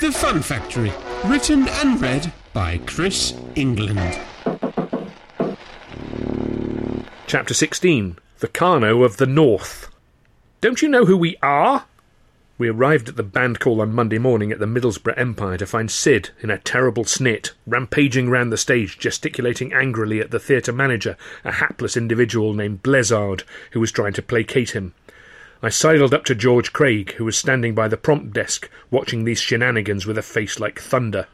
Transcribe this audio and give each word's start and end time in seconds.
The 0.00 0.10
Fun 0.10 0.40
Factory, 0.40 0.90
written 1.26 1.68
and 1.68 2.00
read 2.00 2.32
by 2.54 2.78
Chris 2.86 3.34
England. 3.54 4.18
Chapter 7.26 7.52
16 7.52 8.16
The 8.38 8.48
Karno 8.48 9.04
of 9.04 9.18
the 9.18 9.26
North. 9.26 9.90
Don't 10.62 10.80
you 10.80 10.88
know 10.88 11.04
who 11.04 11.18
we 11.18 11.36
are? 11.42 11.84
We 12.56 12.70
arrived 12.70 13.10
at 13.10 13.16
the 13.16 13.22
band 13.22 13.60
call 13.60 13.82
on 13.82 13.94
Monday 13.94 14.16
morning 14.16 14.50
at 14.50 14.58
the 14.58 14.64
Middlesbrough 14.64 15.18
Empire 15.18 15.58
to 15.58 15.66
find 15.66 15.90
Sid, 15.90 16.30
in 16.40 16.48
a 16.48 16.56
terrible 16.56 17.04
snit, 17.04 17.50
rampaging 17.66 18.30
round 18.30 18.50
the 18.50 18.56
stage, 18.56 18.98
gesticulating 18.98 19.74
angrily 19.74 20.18
at 20.20 20.30
the 20.30 20.40
theatre 20.40 20.72
manager, 20.72 21.18
a 21.44 21.52
hapless 21.52 21.94
individual 21.94 22.54
named 22.54 22.82
Blezard, 22.82 23.42
who 23.72 23.80
was 23.80 23.92
trying 23.92 24.14
to 24.14 24.22
placate 24.22 24.70
him. 24.70 24.94
I 25.62 25.68
sidled 25.68 26.14
up 26.14 26.24
to 26.24 26.34
George 26.34 26.72
Craig, 26.72 27.12
who 27.12 27.26
was 27.26 27.36
standing 27.36 27.74
by 27.74 27.86
the 27.86 27.98
prompt 27.98 28.32
desk, 28.32 28.70
watching 28.90 29.24
these 29.24 29.42
shenanigans 29.42 30.06
with 30.06 30.16
a 30.16 30.22
face 30.22 30.58
like 30.58 30.80
thunder. 30.80 31.26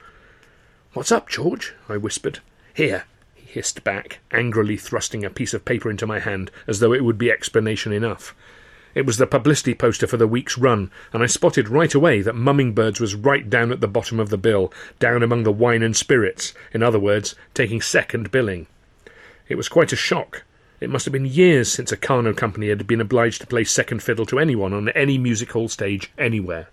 What's 0.94 1.12
up, 1.12 1.28
George? 1.28 1.74
I 1.88 1.96
whispered. 1.96 2.40
Here, 2.74 3.04
he 3.36 3.46
hissed 3.46 3.84
back, 3.84 4.18
angrily 4.32 4.76
thrusting 4.76 5.24
a 5.24 5.30
piece 5.30 5.54
of 5.54 5.64
paper 5.64 5.88
into 5.88 6.08
my 6.08 6.18
hand, 6.18 6.50
as 6.66 6.80
though 6.80 6.92
it 6.92 7.04
would 7.04 7.18
be 7.18 7.30
explanation 7.30 7.92
enough. 7.92 8.34
It 8.96 9.06
was 9.06 9.18
the 9.18 9.28
publicity 9.28 9.74
poster 9.74 10.08
for 10.08 10.16
the 10.16 10.26
week's 10.26 10.58
run, 10.58 10.90
and 11.12 11.22
I 11.22 11.26
spotted 11.26 11.68
right 11.68 11.94
away 11.94 12.20
that 12.22 12.34
Mumming 12.34 12.72
Birds 12.72 12.98
was 12.98 13.14
right 13.14 13.48
down 13.48 13.70
at 13.70 13.80
the 13.80 13.86
bottom 13.86 14.18
of 14.18 14.30
the 14.30 14.38
bill, 14.38 14.72
down 14.98 15.22
among 15.22 15.44
the 15.44 15.52
wine 15.52 15.84
and 15.84 15.94
spirits, 15.94 16.52
in 16.72 16.82
other 16.82 16.98
words, 16.98 17.36
taking 17.54 17.80
second 17.80 18.32
billing. 18.32 18.66
It 19.48 19.54
was 19.54 19.68
quite 19.68 19.92
a 19.92 19.96
shock. 19.96 20.42
It 20.80 20.90
must 20.90 21.06
have 21.06 21.12
been 21.12 21.26
years 21.26 21.72
since 21.72 21.90
a 21.90 21.96
Karno 21.96 22.36
company 22.36 22.68
had 22.68 22.86
been 22.86 23.00
obliged 23.00 23.40
to 23.40 23.46
play 23.46 23.64
second 23.64 24.02
fiddle 24.02 24.26
to 24.26 24.38
anyone 24.38 24.72
on 24.72 24.90
any 24.90 25.16
music 25.16 25.52
hall 25.52 25.68
stage 25.68 26.12
anywhere. 26.18 26.68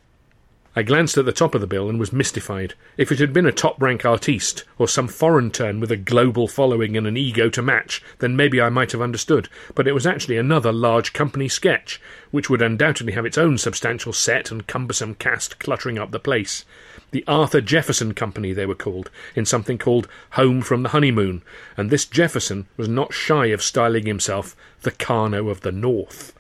I 0.76 0.82
glanced 0.82 1.20
at 1.20 1.26
the 1.26 1.32
top 1.32 1.54
of 1.54 1.62
the 1.62 1.68
bill 1.68 1.88
and 1.88 2.00
was 2.00 2.12
mystified. 2.12 2.74
If 2.98 3.12
it 3.12 3.20
had 3.20 3.32
been 3.32 3.46
a 3.46 3.52
top 3.52 3.80
rank 3.80 4.06
artiste, 4.06 4.64
or 4.80 4.88
some 4.88 5.08
foreign 5.08 5.52
turn 5.52 5.80
with 5.80 5.92
a 5.92 5.98
global 5.98 6.48
following 6.48 6.98
and 6.98 7.06
an 7.06 7.16
ego 7.16 7.48
to 7.50 7.62
match, 7.62 8.02
then 8.18 8.36
maybe 8.36 8.60
I 8.60 8.70
might 8.70 8.92
have 8.92 9.02
understood, 9.02 9.50
but 9.76 9.88
it 9.88 9.94
was 9.94 10.08
actually 10.08 10.38
another 10.38 10.72
large 10.72 11.14
company 11.14 11.48
sketch, 11.48 12.02
which 12.32 12.50
would 12.50 12.64
undoubtedly 12.64 13.14
have 13.14 13.26
its 13.26 13.38
own 13.38 13.60
substantial 13.60 14.14
set 14.14 14.50
and 14.50 14.66
cumbersome 14.66 15.14
cast 15.14 15.60
cluttering 15.60 16.00
up 16.00 16.10
the 16.10 16.20
place. 16.20 16.66
The 17.12 17.24
Arthur 17.28 17.62
Jefferson 17.62 18.16
Company, 18.16 18.52
they 18.52 18.66
were 18.66 18.74
called, 18.74 19.12
in 19.36 19.46
something 19.46 19.78
called 19.78 20.08
Home 20.32 20.64
from 20.64 20.82
the 20.82 20.90
Honeymoon, 20.90 21.44
and 21.78 21.92
this 21.92 22.06
Jefferson 22.06 22.66
was 22.78 22.90
not 22.90 23.14
shy 23.14 23.48
of 23.48 23.62
styling 23.62 24.08
himself 24.08 24.56
the 24.82 24.92
Karno 24.92 25.52
of 25.52 25.62
the 25.62 25.72
North. 25.72 26.34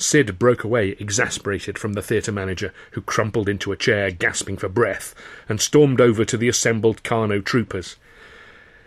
Sid 0.00 0.38
broke 0.38 0.62
away, 0.62 0.90
exasperated, 1.00 1.76
from 1.76 1.94
the 1.94 2.02
theatre 2.02 2.30
manager, 2.30 2.72
who 2.92 3.00
crumpled 3.00 3.48
into 3.48 3.72
a 3.72 3.76
chair, 3.76 4.12
gasping 4.12 4.56
for 4.56 4.68
breath, 4.68 5.12
and 5.48 5.60
stormed 5.60 6.00
over 6.00 6.24
to 6.24 6.36
the 6.36 6.48
assembled 6.48 7.02
Karno 7.02 7.44
troopers. 7.44 7.96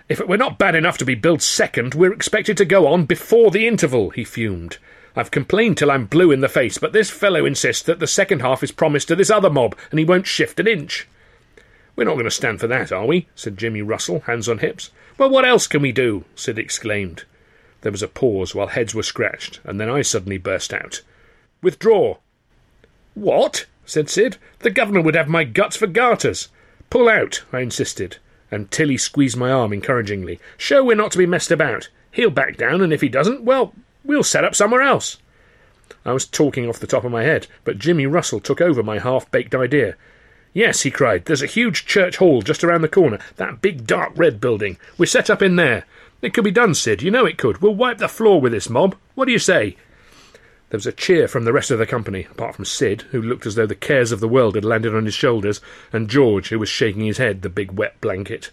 If 0.08 0.22
it 0.22 0.28
were 0.30 0.38
not 0.38 0.58
bad 0.58 0.74
enough 0.74 0.98
to 1.00 1.06
be 1.06 1.16
billed 1.16 1.42
second, 1.42 1.94
we're 1.94 2.14
expected 2.14 2.56
to 2.58 2.66
go 2.66 2.88
on 2.88 3.06
before 3.06 3.52
the 3.52 3.68
interval, 3.68 4.12
he 4.12 4.24
fumed. 4.24 4.78
I've 5.14 5.32
complained 5.32 5.78
till 5.78 5.92
I'm 5.92 6.06
blue 6.06 6.32
in 6.32 6.40
the 6.40 6.48
face, 6.48 6.78
but 6.78 6.94
this 6.94 7.10
fellow 7.10 7.46
insists 7.46 7.84
that 7.84 8.00
the 8.00 8.08
second 8.08 8.42
half 8.42 8.64
is 8.64 8.72
promised 8.72 9.10
to 9.10 9.16
this 9.16 9.30
other 9.30 9.50
mob, 9.50 9.78
and 9.90 10.00
he 10.00 10.06
won't 10.06 10.28
shift 10.28 10.62
an 10.62 10.68
inch. 10.68 11.10
We're 11.98 12.06
not 12.06 12.14
going 12.14 12.24
to 12.24 12.32
stand 12.32 12.62
for 12.62 12.68
that, 12.68 12.94
are 12.94 13.06
we? 13.06 13.28
said 13.36 13.58
Jimmy 13.58 13.82
Russell, 13.82 14.22
hands 14.22 14.48
on 14.48 14.60
hips. 14.60 14.92
Well, 15.18 15.30
what 15.30 15.46
else 15.46 15.68
can 15.68 15.82
we 15.82 15.92
do? 15.92 16.24
Sid 16.36 16.58
exclaimed. 16.58 17.26
There 17.82 17.92
was 17.92 18.04
a 18.04 18.08
pause 18.08 18.54
while 18.56 18.68
heads 18.68 18.94
were 18.94 19.04
scratched, 19.04 19.60
and 19.64 19.80
then 19.80 19.90
I 19.90 20.02
suddenly 20.02 20.38
burst 20.38 20.74
out. 20.74 21.02
Withdraw. 21.62 22.18
What? 23.14 23.66
said 23.86 24.10
Sid. 24.10 24.38
The 24.60 24.70
governor 24.70 25.02
would 25.02 25.16
have 25.16 25.28
my 25.28 25.44
guts 25.44 25.76
for 25.76 25.88
garters. 25.88 26.50
Pull 26.90 27.10
out, 27.10 27.44
I 27.52 27.60
insisted, 27.60 28.18
and 28.52 28.70
Tilly 28.70 28.98
squeezed 28.98 29.38
my 29.38 29.52
arm 29.52 29.74
encouragingly. 29.74 30.40
Show 30.58 30.84
we're 30.84 30.96
not 30.96 31.12
to 31.14 31.18
be 31.18 31.26
messed 31.26 31.52
about. 31.52 31.90
He'll 32.12 32.30
back 32.30 32.58
down, 32.58 32.82
and 32.82 32.92
if 32.94 33.02
he 33.02 33.10
doesn't, 33.10 33.44
well, 33.44 33.74
we'll 34.04 34.24
set 34.24 34.44
up 34.44 34.56
somewhere 34.56 34.82
else. 34.82 35.18
I 36.06 36.14
was 36.14 36.26
talking 36.26 36.68
off 36.68 36.80
the 36.80 36.88
top 36.88 37.04
of 37.04 37.12
my 37.12 37.24
head, 37.24 37.48
but 37.64 37.78
Jimmy 37.78 38.06
Russell 38.06 38.40
took 38.40 38.62
over 38.62 38.84
my 38.84 39.00
half 39.00 39.30
baked 39.32 39.56
idea. 39.56 39.96
Yes, 40.54 40.82
he 40.82 40.92
cried, 40.92 41.26
there's 41.26 41.42
a 41.42 41.48
huge 41.48 41.86
church 41.86 42.18
hall 42.18 42.42
just 42.42 42.64
around 42.64 42.82
the 42.82 42.90
corner, 42.90 43.20
that 43.38 43.62
big 43.62 43.88
dark 43.88 44.12
red 44.16 44.42
building. 44.42 44.78
We're 44.98 45.06
set 45.06 45.30
up 45.30 45.42
in 45.42 45.56
there. 45.56 45.86
It 46.22 46.34
could 46.34 46.44
be 46.44 46.52
done, 46.52 46.74
Sid. 46.74 47.02
You 47.02 47.12
know 47.12 47.26
it 47.26 47.38
could. 47.38 47.62
We'll 47.62 47.76
wipe 47.76 47.98
the 47.98 48.08
floor 48.08 48.40
with 48.40 48.52
this 48.52 48.70
mob. 48.70 48.96
What 49.16 49.26
do 49.26 49.32
you 49.32 49.40
say? 49.40 49.76
There 50.70 50.78
was 50.78 50.88
a 50.88 50.92
cheer 50.92 51.28
from 51.28 51.44
the 51.44 51.52
rest 51.52 51.72
of 51.72 51.80
the 51.80 51.86
company, 51.86 52.28
apart 52.32 52.56
from 52.56 52.66
Sid, 52.66 53.02
who 53.12 53.22
looked 53.22 53.46
as 53.46 53.56
though 53.56 53.66
the 53.66 53.76
cares 53.76 54.12
of 54.12 54.20
the 54.20 54.28
world 54.28 54.56
had 54.56 54.64
landed 54.64 54.96
on 54.96 55.06
his 55.06 55.14
shoulders, 55.14 55.60
and 55.92 56.10
George, 56.10 56.50
who 56.50 56.60
was 56.60 56.70
shaking 56.70 57.06
his 57.06 57.18
head, 57.18 57.42
the 57.42 57.50
big 57.50 57.72
wet 57.72 58.00
blanket. 58.00 58.52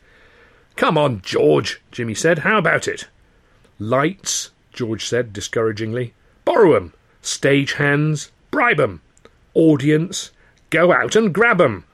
Come 0.75 0.99
on, 0.99 1.21
George, 1.23 1.81
Jimmy 1.93 2.15
said. 2.15 2.41
How 2.41 2.59
about 2.59 2.89
it? 2.89 3.07
Lights, 3.79 4.51
George 4.73 5.05
said 5.07 5.33
discouragingly. 5.33 6.15
Borrow 6.45 6.75
'em. 6.75 6.93
Stage 7.21 7.75
hands. 7.75 8.33
Bribe 8.51 8.81
'em. 8.81 9.01
Audience. 9.55 10.33
Go 10.71 10.93
out 10.93 11.15
and 11.15 11.33
grab 11.33 11.61
'em. 11.61 11.85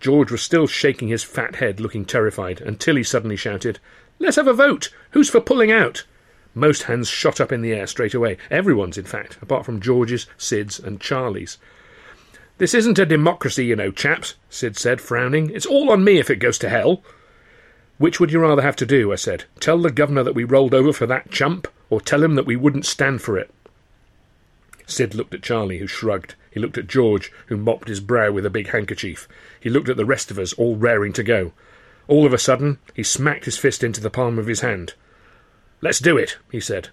George 0.00 0.30
was 0.30 0.42
still 0.42 0.66
shaking 0.66 1.08
his 1.08 1.24
fat 1.24 1.56
head, 1.56 1.80
looking 1.80 2.04
terrified, 2.04 2.60
until 2.60 2.96
he 2.96 3.02
suddenly 3.02 3.36
shouted, 3.36 3.78
Let's 4.18 4.36
have 4.36 4.46
a 4.46 4.52
vote. 4.52 4.90
Who's 5.10 5.30
for 5.30 5.40
pulling 5.40 5.72
out? 5.72 6.04
Most 6.54 6.84
hands 6.84 7.08
shot 7.08 7.40
up 7.40 7.50
in 7.50 7.62
the 7.62 7.72
air 7.72 7.86
straight 7.86 8.14
away. 8.14 8.36
Everyone's, 8.50 8.96
in 8.96 9.04
fact, 9.04 9.38
apart 9.42 9.66
from 9.66 9.80
George's, 9.80 10.26
Sid's, 10.38 10.78
and 10.78 11.00
Charlie's. 11.00 11.58
This 12.58 12.74
isn't 12.74 13.00
a 13.00 13.06
democracy, 13.06 13.66
you 13.66 13.74
know, 13.74 13.90
chaps, 13.90 14.34
Sid 14.48 14.76
said, 14.76 15.00
frowning. 15.00 15.50
It's 15.50 15.66
all 15.66 15.90
on 15.90 16.04
me 16.04 16.18
if 16.18 16.30
it 16.30 16.36
goes 16.36 16.58
to 16.58 16.68
hell. 16.68 17.02
Which 17.98 18.20
would 18.20 18.30
you 18.30 18.38
rather 18.40 18.62
have 18.62 18.76
to 18.76 18.86
do? 18.86 19.12
I 19.12 19.16
said. 19.16 19.44
Tell 19.58 19.78
the 19.78 19.90
governor 19.90 20.22
that 20.22 20.36
we 20.36 20.44
rolled 20.44 20.74
over 20.74 20.92
for 20.92 21.06
that 21.06 21.30
chump, 21.32 21.66
or 21.90 22.00
tell 22.00 22.22
him 22.22 22.36
that 22.36 22.46
we 22.46 22.54
wouldn't 22.54 22.86
stand 22.86 23.22
for 23.22 23.36
it? 23.36 23.50
Sid 24.86 25.14
looked 25.14 25.34
at 25.34 25.42
Charlie, 25.42 25.78
who 25.78 25.88
shrugged. 25.88 26.36
He 26.50 26.60
looked 26.60 26.78
at 26.78 26.86
George, 26.86 27.32
who 27.46 27.56
mopped 27.56 27.88
his 27.88 27.98
brow 27.98 28.30
with 28.30 28.46
a 28.46 28.50
big 28.50 28.68
handkerchief. 28.68 29.26
He 29.58 29.70
looked 29.70 29.88
at 29.88 29.96
the 29.96 30.04
rest 30.04 30.30
of 30.30 30.38
us, 30.38 30.52
all 30.52 30.76
raring 30.76 31.12
to 31.14 31.24
go. 31.24 31.52
All 32.06 32.26
of 32.26 32.32
a 32.32 32.38
sudden, 32.38 32.78
he 32.94 33.02
smacked 33.02 33.46
his 33.46 33.58
fist 33.58 33.82
into 33.82 34.00
the 34.00 34.10
palm 34.10 34.38
of 34.38 34.46
his 34.46 34.60
hand. 34.60 34.94
Let's 35.80 35.98
do 35.98 36.16
it, 36.16 36.38
he 36.50 36.60
said. 36.60 36.88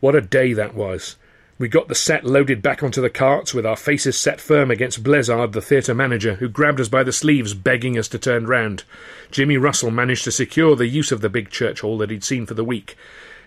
What 0.00 0.14
a 0.14 0.20
day 0.20 0.52
that 0.52 0.74
was. 0.74 1.16
We 1.56 1.68
got 1.68 1.86
the 1.86 1.94
set 1.94 2.24
loaded 2.24 2.62
back 2.62 2.82
onto 2.82 3.00
the 3.00 3.08
carts 3.08 3.54
with 3.54 3.64
our 3.64 3.76
faces 3.76 4.18
set 4.18 4.40
firm 4.40 4.72
against 4.72 5.04
Blezard, 5.04 5.52
the 5.52 5.62
theatre 5.62 5.94
manager, 5.94 6.34
who 6.34 6.48
grabbed 6.48 6.80
us 6.80 6.88
by 6.88 7.04
the 7.04 7.12
sleeves, 7.12 7.54
begging 7.54 7.96
us 7.96 8.08
to 8.08 8.18
turn 8.18 8.46
round. 8.46 8.82
Jimmy 9.30 9.56
Russell 9.56 9.92
managed 9.92 10.24
to 10.24 10.32
secure 10.32 10.74
the 10.74 10.88
use 10.88 11.12
of 11.12 11.20
the 11.20 11.28
big 11.28 11.50
church 11.50 11.80
hall 11.80 11.96
that 11.98 12.10
he'd 12.10 12.24
seen 12.24 12.44
for 12.44 12.54
the 12.54 12.64
week. 12.64 12.96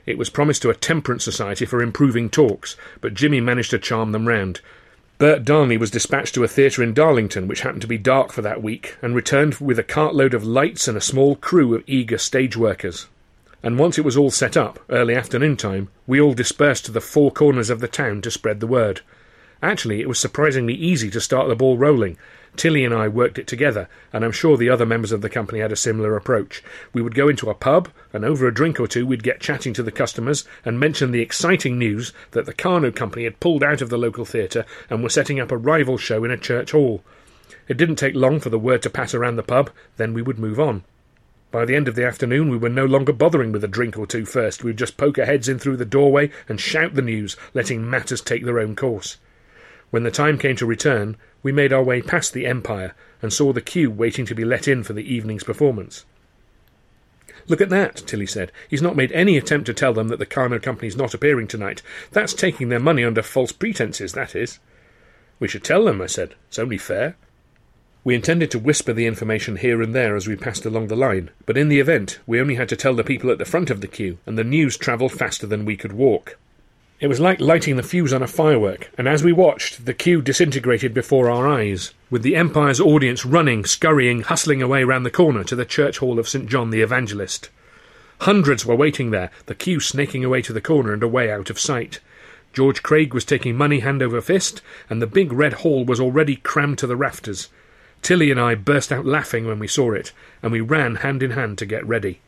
It 0.06 0.18
was 0.18 0.30
promised 0.30 0.62
to 0.62 0.70
a 0.70 0.76
temperance 0.76 1.26
society 1.26 1.66
for 1.66 1.82
improving 1.82 2.30
talks, 2.30 2.78
but 3.02 3.14
Jimmy 3.14 3.42
managed 3.42 3.72
to 3.72 3.80
charm 3.80 4.14
them 4.14 4.26
round. 4.26 4.62
Bert 5.20 5.44
Darnley 5.44 5.78
was 5.78 5.90
dispatched 5.90 6.36
to 6.36 6.44
a 6.44 6.48
theatre 6.48 6.84
in 6.84 6.94
Darlington, 6.94 7.48
which 7.48 7.62
happened 7.62 7.82
to 7.82 7.88
be 7.88 7.98
dark 7.98 8.32
for 8.32 8.44
that 8.44 8.62
week, 8.62 8.98
and 9.02 9.16
returned 9.16 9.56
with 9.56 9.80
a 9.80 9.84
cartload 9.84 10.36
of 10.36 10.46
lights 10.46 10.88
and 10.88 10.96
a 10.96 11.02
small 11.02 11.36
crew 11.36 11.74
of 11.74 11.84
eager 11.88 12.20
stage 12.20 12.56
workers. 12.56 13.08
And 13.64 13.80
once 13.80 13.98
it 13.98 14.06
was 14.06 14.16
all 14.16 14.30
set 14.30 14.56
up, 14.56 14.80
early 14.90 15.16
afternoon 15.16 15.58
time, 15.58 15.90
we 16.06 16.22
all 16.22 16.36
dispersed 16.36 16.86
to 16.86 16.92
the 16.92 17.02
four 17.02 17.32
corners 17.32 17.72
of 17.72 17.80
the 17.80 17.88
town 17.88 18.22
to 18.22 18.32
spread 18.32 18.60
the 18.60 18.68
word. 18.68 19.02
Actually, 19.64 20.02
it 20.02 20.08
was 20.08 20.20
surprisingly 20.20 20.76
easy 20.76 21.10
to 21.10 21.20
start 21.20 21.48
the 21.48 21.56
ball 21.56 21.80
rolling. 21.80 22.16
Tilly 22.58 22.84
and 22.84 22.94
I 22.94 23.08
worked 23.08 23.38
it 23.38 23.46
together, 23.46 23.88
and 24.12 24.26
I'm 24.26 24.32
sure 24.32 24.58
the 24.58 24.70
other 24.70 24.86
members 24.86 25.12
of 25.12 25.22
the 25.22 25.30
company 25.30 25.60
had 25.60 25.72
a 25.72 25.76
similar 25.76 26.18
approach. 26.18 26.64
We 26.92 27.04
would 27.04 27.14
go 27.14 27.30
into 27.30 27.50
a 27.50 27.54
pub, 27.54 27.90
and 28.12 28.26
over 28.26 28.48
a 28.48 28.54
drink 28.54 28.80
or 28.80 28.88
two 28.88 29.06
we'd 29.06 29.22
get 29.22 29.40
chatting 29.40 29.74
to 29.76 29.84
the 29.84 29.92
customers 29.92 30.44
and 30.66 30.80
mention 30.80 31.12
the 31.12 31.22
exciting 31.22 31.78
news 31.78 32.14
that 32.32 32.48
the 32.48 32.54
Karno 32.54 32.94
Company 32.94 33.26
had 33.26 33.40
pulled 33.40 33.64
out 33.64 33.82
of 33.82 33.90
the 33.90 33.98
local 33.98 34.26
theatre 34.26 34.66
and 34.90 35.04
were 35.04 35.10
setting 35.10 35.40
up 35.40 35.52
a 35.52 35.58
rival 35.58 35.98
show 35.98 36.24
in 36.24 36.32
a 36.32 36.38
church 36.38 36.72
hall. 36.72 37.04
It 37.68 37.78
didn't 37.78 37.98
take 37.98 38.16
long 38.16 38.40
for 38.40 38.50
the 38.50 38.58
word 38.58 38.82
to 38.82 38.90
pass 38.90 39.14
around 39.14 39.36
the 39.36 39.44
pub, 39.44 39.70
then 39.98 40.14
we 40.14 40.24
would 40.24 40.40
move 40.40 40.60
on. 40.60 40.84
By 41.52 41.64
the 41.64 41.76
end 41.76 41.88
of 41.88 41.96
the 41.96 42.06
afternoon, 42.06 42.50
we 42.50 42.58
were 42.58 42.70
no 42.70 42.86
longer 42.86 43.14
bothering 43.14 43.52
with 43.52 43.64
a 43.64 43.70
drink 43.70 43.98
or 43.98 44.08
two 44.08 44.26
first. 44.26 44.64
We'd 44.64 44.78
just 44.78 44.98
poke 44.98 45.18
our 45.20 45.26
heads 45.26 45.48
in 45.48 45.60
through 45.60 45.78
the 45.78 45.86
doorway 45.86 46.32
and 46.50 46.60
shout 46.60 46.96
the 46.96 47.02
news, 47.02 47.38
letting 47.54 47.90
matters 47.90 48.20
take 48.20 48.44
their 48.44 48.60
own 48.60 48.76
course. 48.76 49.18
When 49.90 50.04
the 50.04 50.12
time 50.12 50.38
came 50.38 50.56
to 50.58 50.66
return, 50.66 51.16
we 51.44 51.52
made 51.52 51.72
our 51.72 51.84
way 51.84 52.02
past 52.02 52.34
the 52.34 52.46
Empire 52.46 52.94
and 53.22 53.32
saw 53.32 53.54
the 53.54 53.62
queue 53.62 53.90
waiting 53.90 54.26
to 54.26 54.36
be 54.36 54.44
let 54.44 54.68
in 54.68 54.84
for 54.84 54.94
the 54.94 55.14
evening's 55.14 55.44
performance. 55.44 56.06
Look 57.48 57.62
at 57.62 57.70
that, 57.70 57.96
Tilly 58.06 58.26
said. 58.26 58.52
He's 58.68 58.82
not 58.82 58.98
made 58.98 59.12
any 59.14 59.38
attempt 59.38 59.66
to 59.68 59.74
tell 59.74 59.94
them 59.94 60.10
that 60.10 60.20
the 60.20 60.26
Karno 60.26 60.62
Company's 60.62 60.98
not 60.98 61.14
appearing 61.14 61.48
tonight. 61.48 61.82
That's 62.12 62.34
taking 62.34 62.68
their 62.68 62.80
money 62.80 63.06
under 63.06 63.22
false 63.22 63.54
pretences, 63.54 64.12
that 64.14 64.36
is. 64.36 64.60
We 65.40 65.48
should 65.48 65.64
tell 65.64 65.86
them, 65.86 66.02
I 66.02 66.08
said. 66.08 66.36
It's 66.50 66.60
only 66.60 66.78
fair. 66.78 67.16
We 68.04 68.16
intended 68.16 68.52
to 68.52 68.60
whisper 68.60 68.92
the 68.92 69.06
information 69.06 69.58
here 69.58 69.82
and 69.82 69.96
there 69.96 70.16
as 70.16 70.28
we 70.28 70.36
passed 70.36 70.66
along 70.66 70.88
the 70.88 70.96
line, 70.96 71.30
but 71.46 71.58
in 71.58 71.70
the 71.70 71.80
event, 71.80 72.20
we 72.26 72.42
only 72.42 72.56
had 72.56 72.70
to 72.70 72.76
tell 72.76 72.94
the 72.94 73.04
people 73.04 73.32
at 73.32 73.38
the 73.38 73.46
front 73.46 73.70
of 73.70 73.82
the 73.82 73.88
queue, 73.88 74.18
and 74.26 74.38
the 74.38 74.44
news 74.44 74.78
travelled 74.78 75.12
faster 75.12 75.48
than 75.48 75.66
we 75.66 75.78
could 75.78 75.94
walk. 75.94 76.38
It 77.00 77.08
was 77.08 77.20
like 77.20 77.40
lighting 77.40 77.76
the 77.76 77.84
fuse 77.84 78.12
on 78.12 78.24
a 78.24 78.28
firework, 78.28 78.90
and 78.98 79.08
as 79.08 79.24
we 79.24 79.32
watched, 79.32 79.86
the 79.86 79.94
queue 79.94 80.20
disintegrated 80.20 80.96
before 80.96 81.30
our 81.30 81.48
eyes, 81.48 81.94
with 82.10 82.24
the 82.24 82.36
Empire's 82.36 82.80
audience 82.80 83.24
running, 83.24 83.66
scurrying, 83.66 84.22
hustling 84.22 84.64
away 84.64 84.84
round 84.84 85.06
the 85.06 85.12
corner 85.12 85.44
to 85.44 85.56
the 85.56 85.64
church 85.64 86.00
hall 86.00 86.18
of 86.18 86.28
St. 86.28 86.48
John 86.50 86.72
the 86.72 86.82
Evangelist. 86.82 87.52
Hundreds 88.22 88.66
were 88.66 88.76
waiting 88.76 89.12
there, 89.12 89.30
the 89.46 89.54
queue 89.54 89.80
snaking 89.80 90.26
away 90.26 90.42
to 90.42 90.52
the 90.52 90.60
corner 90.60 90.92
and 90.92 91.04
away 91.04 91.32
out 91.32 91.52
of 91.52 91.60
sight. 91.60 92.00
George 92.52 92.82
Craig 92.82 93.14
was 93.14 93.26
taking 93.26 93.56
money 93.56 93.82
hand 93.82 94.02
over 94.02 94.20
fist, 94.20 94.64
and 94.90 95.00
the 95.00 95.06
big 95.06 95.32
red 95.32 95.54
hall 95.54 95.86
was 95.86 96.00
already 96.00 96.38
crammed 96.38 96.80
to 96.80 96.88
the 96.88 96.96
rafters. 96.96 97.50
Tilly 98.02 98.32
and 98.32 98.40
I 98.40 98.56
burst 98.56 98.92
out 98.92 99.06
laughing 99.06 99.46
when 99.46 99.60
we 99.60 99.68
saw 99.68 99.92
it, 99.92 100.14
and 100.42 100.52
we 100.52 100.62
ran 100.62 100.96
hand 100.96 101.22
in 101.22 101.32
hand 101.32 101.60
to 101.60 101.68
get 101.68 101.86
ready. 101.86 102.22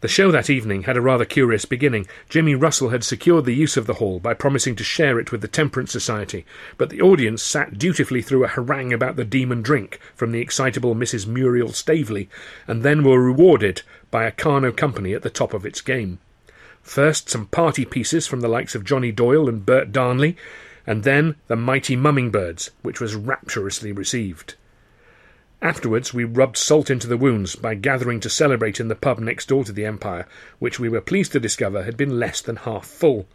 The 0.00 0.08
show 0.08 0.30
that 0.30 0.48
evening 0.48 0.84
had 0.84 0.96
a 0.96 1.02
rather 1.02 1.26
curious 1.26 1.66
beginning. 1.66 2.06
Jimmy 2.30 2.54
Russell 2.54 2.88
had 2.88 3.04
secured 3.04 3.44
the 3.44 3.54
use 3.54 3.76
of 3.76 3.86
the 3.86 3.94
hall 3.94 4.18
by 4.18 4.32
promising 4.32 4.74
to 4.76 4.84
share 4.84 5.20
it 5.20 5.30
with 5.30 5.42
the 5.42 5.48
Temperance 5.48 5.92
Society, 5.92 6.46
but 6.78 6.88
the 6.88 7.02
audience 7.02 7.42
sat 7.42 7.76
dutifully 7.78 8.22
through 8.22 8.44
a 8.44 8.48
harangue 8.48 8.94
about 8.94 9.16
the 9.16 9.26
demon 9.26 9.60
drink 9.60 10.00
from 10.14 10.32
the 10.32 10.40
excitable 10.40 10.94
Mrs. 10.94 11.26
Muriel 11.26 11.72
Staveley, 11.72 12.30
and 12.66 12.82
then 12.82 13.04
were 13.04 13.22
rewarded 13.22 13.82
by 14.10 14.24
a 14.24 14.32
Karno 14.32 14.74
company 14.74 15.12
at 15.12 15.20
the 15.20 15.28
top 15.28 15.52
of 15.52 15.66
its 15.66 15.82
game. 15.82 16.18
First, 16.82 17.28
some 17.28 17.44
party 17.44 17.84
pieces 17.84 18.26
from 18.26 18.40
the 18.40 18.48
likes 18.48 18.74
of 18.74 18.84
Johnny 18.84 19.12
Doyle 19.12 19.50
and 19.50 19.66
Bert 19.66 19.92
Darnley, 19.92 20.34
and 20.86 21.04
then 21.04 21.36
the 21.46 21.56
mighty 21.56 21.94
Mumming 21.94 22.30
Birds, 22.30 22.70
which 22.80 23.00
was 23.00 23.14
rapturously 23.14 23.92
received. 23.92 24.54
Afterwards, 25.62 26.14
we 26.14 26.24
rubbed 26.24 26.56
salt 26.56 26.88
into 26.88 27.06
the 27.06 27.18
wounds 27.18 27.54
by 27.54 27.74
gathering 27.74 28.18
to 28.20 28.30
celebrate 28.30 28.80
in 28.80 28.88
the 28.88 28.94
pub 28.94 29.18
next 29.18 29.48
door 29.48 29.62
to 29.64 29.72
the 29.72 29.84
Empire, 29.84 30.26
which 30.58 30.80
we 30.80 30.88
were 30.88 31.02
pleased 31.02 31.32
to 31.32 31.40
discover 31.40 31.82
had 31.82 31.98
been 31.98 32.18
less 32.18 32.40
than 32.40 32.56
half 32.56 32.86
full. 32.86 33.26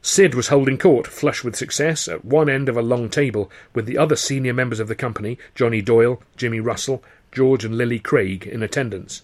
Sid 0.00 0.34
was 0.34 0.48
holding 0.48 0.78
court, 0.78 1.06
flush 1.06 1.44
with 1.44 1.54
success, 1.54 2.08
at 2.08 2.24
one 2.24 2.48
end 2.48 2.70
of 2.70 2.76
a 2.78 2.82
long 2.82 3.10
table, 3.10 3.50
with 3.74 3.84
the 3.84 3.98
other 3.98 4.16
senior 4.16 4.54
members 4.54 4.80
of 4.80 4.88
the 4.88 4.94
company, 4.94 5.36
Johnny 5.54 5.82
Doyle, 5.82 6.22
Jimmy 6.38 6.58
Russell, 6.58 7.04
George 7.32 7.66
and 7.66 7.76
Lily 7.76 7.98
Craig, 7.98 8.46
in 8.46 8.62
attendance. 8.62 9.22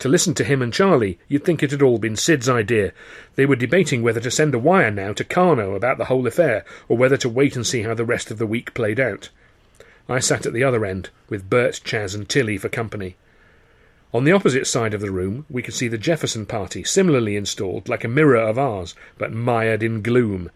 To 0.00 0.08
listen 0.08 0.34
to 0.34 0.44
him 0.44 0.60
and 0.60 0.72
Charlie, 0.72 1.18
you'd 1.28 1.44
think 1.44 1.62
it 1.62 1.70
had 1.70 1.82
all 1.82 1.98
been 1.98 2.14
Sid's 2.14 2.48
idea. 2.48 2.92
They 3.36 3.46
were 3.46 3.56
debating 3.56 4.02
whether 4.02 4.20
to 4.20 4.30
send 4.30 4.54
a 4.54 4.58
wire 4.58 4.90
now 4.90 5.14
to 5.14 5.24
Karno 5.24 5.74
about 5.74 5.96
the 5.96 6.04
whole 6.04 6.26
affair, 6.26 6.64
or 6.88 6.98
whether 6.98 7.16
to 7.16 7.28
wait 7.28 7.56
and 7.56 7.66
see 7.66 7.82
how 7.82 7.94
the 7.94 8.04
rest 8.04 8.30
of 8.30 8.36
the 8.36 8.46
week 8.46 8.74
played 8.74 9.00
out. 9.00 9.30
I 10.08 10.18
sat 10.18 10.44
at 10.44 10.52
the 10.52 10.64
other 10.64 10.84
end, 10.84 11.10
with 11.28 11.48
Bert, 11.48 11.80
Chas, 11.82 12.14
and 12.14 12.28
Tilly 12.28 12.58
for 12.58 12.68
company. 12.68 13.16
On 14.12 14.24
the 14.24 14.32
opposite 14.32 14.66
side 14.66 14.94
of 14.94 15.00
the 15.00 15.10
room, 15.10 15.46
we 15.50 15.62
could 15.62 15.74
see 15.74 15.88
the 15.88 15.98
Jefferson 15.98 16.46
party, 16.46 16.84
similarly 16.84 17.36
installed, 17.36 17.88
like 17.88 18.04
a 18.04 18.08
mirror 18.08 18.36
of 18.36 18.58
ours, 18.58 18.94
but 19.18 19.32
mired 19.32 19.82
in 19.82 20.02
gloom. 20.02 20.50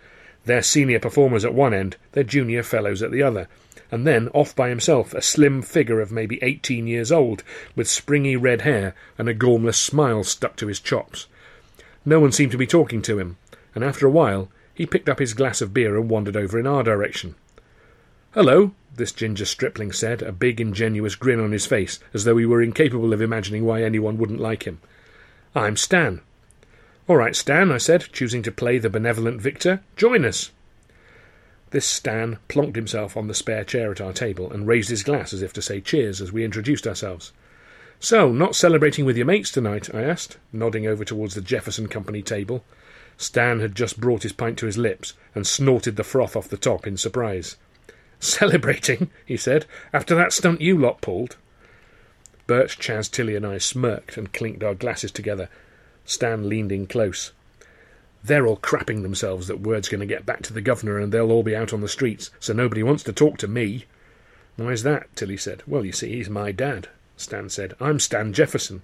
Their 0.44 0.62
senior 0.62 1.00
performers 1.00 1.44
at 1.44 1.54
one 1.54 1.74
end, 1.74 1.96
their 2.12 2.24
junior 2.24 2.62
fellows 2.62 3.02
at 3.02 3.10
the 3.10 3.22
other, 3.22 3.48
and 3.90 4.06
then, 4.06 4.28
off 4.28 4.54
by 4.54 4.68
himself, 4.68 5.14
a 5.14 5.22
slim 5.22 5.62
figure 5.62 6.00
of 6.00 6.12
maybe 6.12 6.38
eighteen 6.42 6.86
years 6.86 7.10
old, 7.10 7.42
with 7.74 7.88
springy 7.88 8.36
red 8.36 8.60
hair 8.60 8.94
and 9.16 9.28
a 9.28 9.34
gormless 9.34 9.78
smile 9.78 10.22
stuck 10.22 10.56
to 10.56 10.66
his 10.66 10.78
chops. 10.78 11.26
No 12.04 12.20
one 12.20 12.32
seemed 12.32 12.52
to 12.52 12.58
be 12.58 12.66
talking 12.66 13.02
to 13.02 13.18
him, 13.18 13.38
and 13.74 13.82
after 13.82 14.06
a 14.06 14.10
while 14.10 14.50
he 14.74 14.86
picked 14.86 15.08
up 15.08 15.18
his 15.18 15.34
glass 15.34 15.60
of 15.60 15.74
beer 15.74 15.98
and 15.98 16.08
wandered 16.08 16.36
over 16.36 16.58
in 16.58 16.66
our 16.66 16.82
direction. 16.84 17.34
Hello, 18.32 18.72
this 18.94 19.10
ginger 19.10 19.46
stripling 19.46 19.90
said, 19.90 20.20
a 20.20 20.32
big 20.32 20.60
ingenuous 20.60 21.14
grin 21.14 21.40
on 21.40 21.50
his 21.50 21.64
face, 21.64 21.98
as 22.12 22.24
though 22.24 22.36
he 22.36 22.44
were 22.44 22.60
incapable 22.60 23.14
of 23.14 23.22
imagining 23.22 23.64
why 23.64 23.82
anyone 23.82 24.18
wouldn't 24.18 24.38
like 24.38 24.64
him. 24.64 24.80
I'm 25.54 25.78
Stan. 25.78 26.20
All 27.06 27.16
right, 27.16 27.34
Stan, 27.34 27.72
I 27.72 27.78
said, 27.78 28.12
choosing 28.12 28.42
to 28.42 28.52
play 28.52 28.76
the 28.76 28.90
benevolent 28.90 29.40
victor. 29.40 29.80
Join 29.96 30.26
us. 30.26 30.50
This 31.70 31.86
Stan 31.86 32.38
plonked 32.50 32.76
himself 32.76 33.16
on 33.16 33.28
the 33.28 33.34
spare 33.34 33.64
chair 33.64 33.92
at 33.92 34.00
our 34.00 34.12
table 34.12 34.52
and 34.52 34.66
raised 34.66 34.90
his 34.90 35.02
glass 35.02 35.32
as 35.32 35.40
if 35.40 35.54
to 35.54 35.62
say 35.62 35.80
cheers 35.80 36.20
as 36.20 36.30
we 36.30 36.44
introduced 36.44 36.86
ourselves. 36.86 37.32
So, 37.98 38.30
not 38.30 38.54
celebrating 38.54 39.06
with 39.06 39.16
your 39.16 39.24
mates 39.24 39.50
tonight? 39.50 39.88
I 39.94 40.02
asked, 40.02 40.36
nodding 40.52 40.86
over 40.86 41.02
towards 41.02 41.34
the 41.34 41.40
Jefferson 41.40 41.88
Company 41.88 42.20
table. 42.20 42.62
Stan 43.16 43.60
had 43.60 43.74
just 43.74 43.98
brought 43.98 44.22
his 44.22 44.34
pint 44.34 44.58
to 44.58 44.66
his 44.66 44.76
lips 44.76 45.14
and 45.34 45.46
snorted 45.46 45.96
the 45.96 46.04
froth 46.04 46.36
off 46.36 46.50
the 46.50 46.58
top 46.58 46.86
in 46.86 46.98
surprise. 46.98 47.56
Celebrating, 48.20 49.10
he 49.24 49.36
said, 49.36 49.66
after 49.92 50.14
that 50.14 50.32
stunt 50.32 50.60
you 50.60 50.76
lot 50.76 51.00
pulled. 51.00 51.36
Bert, 52.46 52.76
Chas, 52.78 53.08
Tilly, 53.08 53.36
and 53.36 53.46
I 53.46 53.58
smirked 53.58 54.16
and 54.16 54.32
clinked 54.32 54.62
our 54.62 54.74
glasses 54.74 55.12
together. 55.12 55.48
Stan 56.04 56.48
leaned 56.48 56.72
in 56.72 56.86
close. 56.86 57.32
They're 58.24 58.46
all 58.46 58.56
crapping 58.56 59.02
themselves 59.02 59.46
that 59.46 59.60
word's 59.60 59.88
going 59.88 60.00
to 60.00 60.06
get 60.06 60.26
back 60.26 60.42
to 60.42 60.52
the 60.52 60.60
governor 60.60 60.98
and 60.98 61.12
they'll 61.12 61.30
all 61.30 61.42
be 61.42 61.54
out 61.54 61.72
on 61.72 61.80
the 61.80 61.88
streets, 61.88 62.30
so 62.40 62.52
nobody 62.52 62.82
wants 62.82 63.02
to 63.04 63.12
talk 63.12 63.38
to 63.38 63.48
me. 63.48 63.84
Why's 64.56 64.82
that? 64.82 65.14
Tilly 65.14 65.36
said. 65.36 65.62
Well, 65.66 65.84
you 65.84 65.92
see, 65.92 66.16
he's 66.16 66.28
my 66.28 66.50
dad, 66.50 66.88
Stan 67.16 67.48
said. 67.48 67.74
I'm 67.78 68.00
Stan 68.00 68.32
Jefferson. 68.32 68.82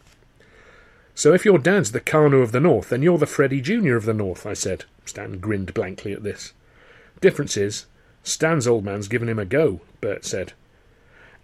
So 1.17 1.33
if 1.33 1.45
your 1.45 1.59
dad's 1.59 1.93
the 1.93 2.01
Karno 2.01 2.43
of 2.43 2.53
the 2.53 2.61
North, 2.61 2.91
then 2.91 3.03
you're 3.03 3.19
the 3.19 3.27
Freddie 3.27 3.61
Junior 3.61 3.97
of 3.97 4.05
the 4.05 4.15
North, 4.15 4.47
I 4.47 4.53
said. 4.53 4.85
Stan 5.05 5.39
grinned 5.39 5.75
blankly 5.75 6.13
at 6.13 6.23
this. 6.23 6.53
Difference 7.21 7.57
is, 7.57 7.87
Stan's 8.25 8.67
old 8.67 8.85
man's 8.85 9.07
given 9.07 9.29
him 9.29 9.39
a 9.39 9.45
go, 9.45 9.81
Bert 10.01 10.25
said. 10.25 10.55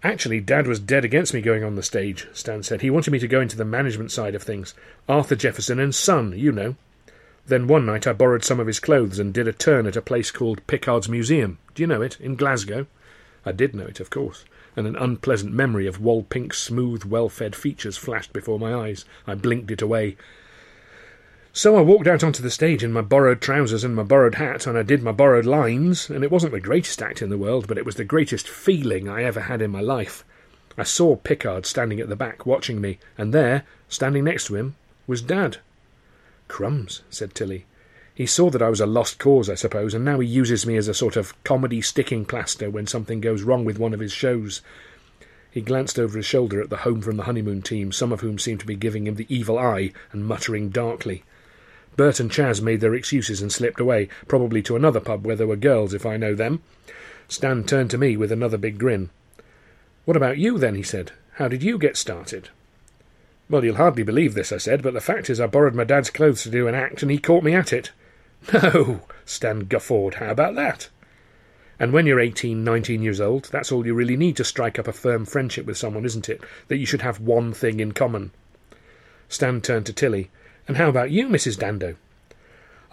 Actually, 0.03 0.39
Dad 0.41 0.65
was 0.65 0.79
dead 0.79 1.05
against 1.05 1.33
me 1.33 1.41
going 1.41 1.63
on 1.63 1.75
the 1.75 1.83
stage, 1.83 2.27
Stan 2.33 2.63
said. 2.63 2.81
He 2.81 2.89
wanted 2.89 3.11
me 3.11 3.19
to 3.19 3.27
go 3.27 3.39
into 3.39 3.55
the 3.55 3.63
management 3.63 4.11
side 4.11 4.33
of 4.33 4.41
things. 4.41 4.73
Arthur 5.07 5.35
Jefferson 5.35 5.79
and 5.79 5.93
Son, 5.93 6.33
you 6.35 6.51
know. 6.51 6.75
Then 7.45 7.67
one 7.67 7.85
night 7.85 8.07
I 8.07 8.13
borrowed 8.13 8.43
some 8.43 8.59
of 8.59 8.65
his 8.65 8.79
clothes 8.79 9.19
and 9.19 9.31
did 9.31 9.47
a 9.47 9.53
turn 9.53 9.85
at 9.85 9.95
a 9.95 10.01
place 10.01 10.31
called 10.31 10.65
Pickard's 10.65 11.07
Museum. 11.07 11.59
Do 11.75 11.83
you 11.83 11.87
know 11.87 12.01
it? 12.01 12.19
In 12.19 12.35
Glasgow? 12.35 12.87
I 13.45 13.51
did 13.51 13.75
know 13.75 13.85
it, 13.85 13.99
of 13.99 14.09
course, 14.09 14.43
and 14.75 14.87
an 14.87 14.95
unpleasant 14.95 15.53
memory 15.53 15.85
of 15.85 16.01
Wal 16.01 16.23
Pink's 16.23 16.59
smooth, 16.59 17.03
well 17.03 17.29
fed 17.29 17.55
features 17.55 17.97
flashed 17.97 18.33
before 18.33 18.57
my 18.57 18.73
eyes. 18.73 19.05
I 19.27 19.35
blinked 19.35 19.69
it 19.69 19.83
away. 19.83 20.17
So 21.53 21.75
I 21.75 21.81
walked 21.81 22.07
out 22.07 22.23
onto 22.23 22.41
the 22.41 22.49
stage 22.49 22.81
in 22.81 22.93
my 22.93 23.01
borrowed 23.01 23.41
trousers 23.41 23.83
and 23.83 23.93
my 23.93 24.03
borrowed 24.03 24.35
hat, 24.35 24.65
and 24.65 24.77
I 24.77 24.83
did 24.83 25.03
my 25.03 25.11
borrowed 25.11 25.45
lines, 25.45 26.09
and 26.09 26.23
it 26.23 26.31
wasn't 26.31 26.53
the 26.53 26.61
greatest 26.61 27.01
act 27.01 27.21
in 27.21 27.29
the 27.29 27.37
world, 27.37 27.67
but 27.67 27.77
it 27.77 27.85
was 27.85 27.95
the 27.95 28.05
greatest 28.05 28.47
feeling 28.47 29.09
I 29.09 29.23
ever 29.23 29.41
had 29.41 29.61
in 29.61 29.69
my 29.69 29.81
life. 29.81 30.23
I 30.77 30.83
saw 30.83 31.17
Pickard 31.17 31.65
standing 31.65 31.99
at 31.99 32.07
the 32.07 32.15
back 32.15 32.45
watching 32.45 32.79
me, 32.79 32.99
and 33.17 33.33
there, 33.33 33.63
standing 33.89 34.23
next 34.23 34.45
to 34.45 34.55
him, 34.55 34.75
was 35.07 35.21
Dad. 35.21 35.57
Crumbs, 36.47 37.01
said 37.09 37.35
Tilly. 37.35 37.65
He 38.15 38.25
saw 38.25 38.49
that 38.49 38.61
I 38.61 38.69
was 38.69 38.79
a 38.79 38.85
lost 38.85 39.19
cause, 39.19 39.49
I 39.49 39.55
suppose, 39.55 39.93
and 39.93 40.05
now 40.05 40.21
he 40.21 40.27
uses 40.29 40.65
me 40.65 40.77
as 40.77 40.87
a 40.87 40.93
sort 40.93 41.17
of 41.17 41.33
comedy 41.43 41.81
sticking 41.81 42.23
plaster 42.23 42.69
when 42.69 42.87
something 42.87 43.19
goes 43.19 43.43
wrong 43.43 43.65
with 43.65 43.77
one 43.77 43.93
of 43.93 43.99
his 43.99 44.13
shows. 44.13 44.61
He 45.51 45.59
glanced 45.59 45.99
over 45.99 46.15
his 46.15 46.25
shoulder 46.25 46.61
at 46.61 46.69
the 46.69 46.77
home 46.77 47.01
from 47.01 47.17
the 47.17 47.23
honeymoon 47.23 47.61
team, 47.61 47.91
some 47.91 48.13
of 48.13 48.21
whom 48.21 48.39
seemed 48.39 48.61
to 48.61 48.65
be 48.65 48.75
giving 48.77 49.05
him 49.05 49.15
the 49.15 49.27
evil 49.27 49.59
eye 49.59 49.91
and 50.13 50.25
muttering 50.25 50.69
darkly. 50.69 51.25
Bert 51.95 52.19
and 52.19 52.31
Chas 52.31 52.61
made 52.61 52.81
their 52.81 52.95
excuses 52.95 53.41
and 53.41 53.51
slipped 53.51 53.79
away, 53.79 54.07
probably 54.27 54.61
to 54.63 54.75
another 54.75 54.99
pub 54.99 55.25
where 55.25 55.35
there 55.35 55.47
were 55.47 55.55
girls, 55.55 55.93
if 55.93 56.05
I 56.05 56.17
know 56.17 56.33
them. 56.33 56.61
Stan 57.27 57.63
turned 57.63 57.89
to 57.91 57.97
me 57.97 58.17
with 58.17 58.31
another 58.31 58.57
big 58.57 58.77
grin. 58.77 59.09
What 60.05 60.17
about 60.17 60.37
you, 60.37 60.57
then? 60.57 60.75
he 60.75 60.83
said. 60.83 61.11
How 61.33 61.47
did 61.47 61.63
you 61.63 61.77
get 61.77 61.97
started? 61.97 62.49
Well, 63.49 63.65
you'll 63.65 63.75
hardly 63.75 64.03
believe 64.03 64.33
this, 64.33 64.51
I 64.51 64.57
said, 64.57 64.81
but 64.81 64.93
the 64.93 65.01
fact 65.01 65.29
is 65.29 65.39
I 65.39 65.47
borrowed 65.47 65.75
my 65.75 65.83
dad's 65.83 66.09
clothes 66.09 66.43
to 66.43 66.49
do 66.49 66.67
an 66.67 66.75
act, 66.75 67.01
and 67.01 67.11
he 67.11 67.17
caught 67.17 67.43
me 67.43 67.53
at 67.53 67.73
it. 67.73 67.91
No, 68.53 69.01
Stan 69.25 69.61
guffawed. 69.61 70.15
How 70.15 70.31
about 70.31 70.55
that? 70.55 70.89
And 71.79 71.93
when 71.93 72.05
you're 72.05 72.19
eighteen, 72.19 72.63
nineteen 72.63 73.01
years 73.01 73.19
old, 73.19 73.45
that's 73.45 73.71
all 73.71 73.85
you 73.85 73.93
really 73.93 74.15
need 74.15 74.35
to 74.37 74.43
strike 74.43 74.79
up 74.79 74.87
a 74.87 74.93
firm 74.93 75.25
friendship 75.25 75.65
with 75.65 75.77
someone, 75.77 76.05
isn't 76.05 76.29
it? 76.29 76.41
That 76.67 76.77
you 76.77 76.85
should 76.85 77.01
have 77.01 77.19
one 77.19 77.53
thing 77.53 77.79
in 77.79 77.91
common. 77.91 78.31
Stan 79.29 79.61
turned 79.61 79.85
to 79.87 79.93
Tilly. 79.93 80.29
And 80.67 80.77
how 80.77 80.89
about 80.89 81.11
you, 81.11 81.27
Mrs. 81.27 81.57
Dandoe? 81.57 81.95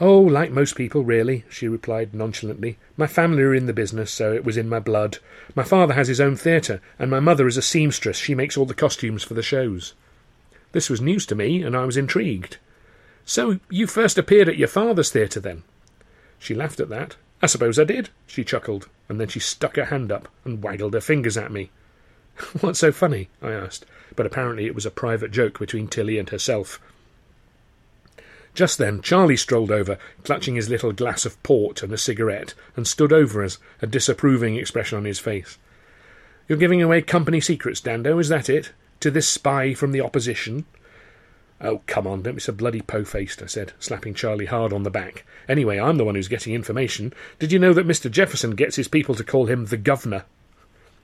Oh, 0.01 0.21
like 0.21 0.53
most 0.53 0.77
people, 0.77 1.03
really, 1.03 1.45
she 1.51 1.67
replied 1.67 2.15
nonchalantly. 2.15 2.79
My 2.97 3.09
family 3.09 3.43
are 3.43 3.55
in 3.55 3.67
the 3.67 3.73
business, 3.73 4.13
so 4.13 4.33
it 4.33 4.45
was 4.45 4.57
in 4.57 4.69
my 4.69 4.79
blood. 4.79 5.19
My 5.57 5.65
father 5.65 5.95
has 5.95 6.07
his 6.07 6.21
own 6.21 6.37
theatre, 6.37 6.81
and 6.99 7.11
my 7.11 7.19
mother 7.19 7.49
is 7.49 7.57
a 7.57 7.63
seamstress. 7.63 8.17
She 8.17 8.35
makes 8.35 8.57
all 8.57 8.67
the 8.67 8.75
costumes 8.75 9.25
for 9.25 9.35
the 9.35 9.43
shows. 9.43 9.95
This 10.71 10.89
was 10.89 11.01
news 11.01 11.27
to 11.27 11.35
me, 11.35 11.63
and 11.63 11.77
I 11.77 11.85
was 11.85 11.97
intrigued. 11.97 12.59
So 13.25 13.59
you 13.71 13.89
first 13.89 14.19
appeared 14.19 14.49
at 14.49 14.57
your 14.57 14.69
father's 14.69 15.11
theatre, 15.11 15.41
then? 15.41 15.65
She 16.39 16.55
laughed 16.55 16.79
at 16.79 16.89
that. 16.91 17.17
I 17.43 17.47
suppose 17.47 17.79
I 17.79 17.85
did, 17.85 18.11
she 18.27 18.45
chuckled, 18.45 18.89
and 19.09 19.21
then 19.21 19.29
she 19.29 19.41
stuck 19.41 19.77
her 19.77 19.87
hand 19.87 20.13
up 20.13 20.29
and 20.45 20.63
waggled 20.63 20.95
her 20.95 21.01
fingers 21.01 21.37
at 21.37 21.53
me. 21.53 21.71
What's 22.61 22.79
so 22.79 22.93
funny? 22.93 23.31
I 23.43 23.51
asked, 23.51 23.85
but 24.15 24.27
apparently 24.27 24.67
it 24.67 24.75
was 24.75 24.87
a 24.87 24.91
private 24.91 25.33
joke 25.33 25.59
between 25.59 25.89
Tilly 25.89 26.19
and 26.19 26.29
herself. 26.29 26.81
Just 28.59 28.77
then 28.77 29.03
Charlie 29.03 29.37
strolled 29.37 29.71
over, 29.71 29.99
clutching 30.25 30.57
his 30.57 30.69
little 30.69 30.91
glass 30.91 31.25
of 31.25 31.41
port 31.45 31.85
and 31.85 31.93
a 31.93 31.97
cigarette, 31.97 32.55
and 32.75 32.88
stood 32.88 33.12
over 33.12 33.45
us, 33.45 33.59
a 33.81 33.87
disapproving 33.87 34.57
expression 34.57 34.99
on 34.99 35.05
his 35.05 35.21
face. 35.21 35.59
You're 36.49 36.59
giving 36.59 36.83
away 36.83 37.03
company 37.03 37.41
secrets, 37.41 37.81
Dandoe, 37.81 38.19
is 38.19 38.31
that 38.31 38.50
it? 38.50 38.73
To 38.99 39.12
this 39.12 39.29
spy 39.29 39.75
from 39.75 39.93
the 39.93 40.00
opposition? 40.00 40.67
Oh, 41.61 41.83
come 41.87 42.09
on, 42.09 42.23
don't 42.23 42.35
be 42.35 42.41
so 42.41 42.53
bloody 42.53 42.81
po-faced, 42.81 43.45
I 43.45 43.47
said, 43.47 43.75
slapping 43.79 44.15
Charlie 44.15 44.47
hard 44.47 44.73
on 44.73 44.83
the 44.83 44.91
back. 44.91 45.25
Anyway, 45.49 45.79
I'm 45.79 45.97
the 45.97 46.05
one 46.05 46.17
who's 46.17 46.27
getting 46.27 46.53
information. 46.53 47.12
Did 47.38 47.53
you 47.53 47.61
know 47.61 47.73
that 47.75 47.87
Mr. 47.87 48.11
Jefferson 48.11 48.57
gets 48.57 48.75
his 48.75 48.88
people 48.88 49.15
to 49.15 49.23
call 49.23 49.47
him 49.47 49.67
the 49.67 49.77
governor? 49.77 50.25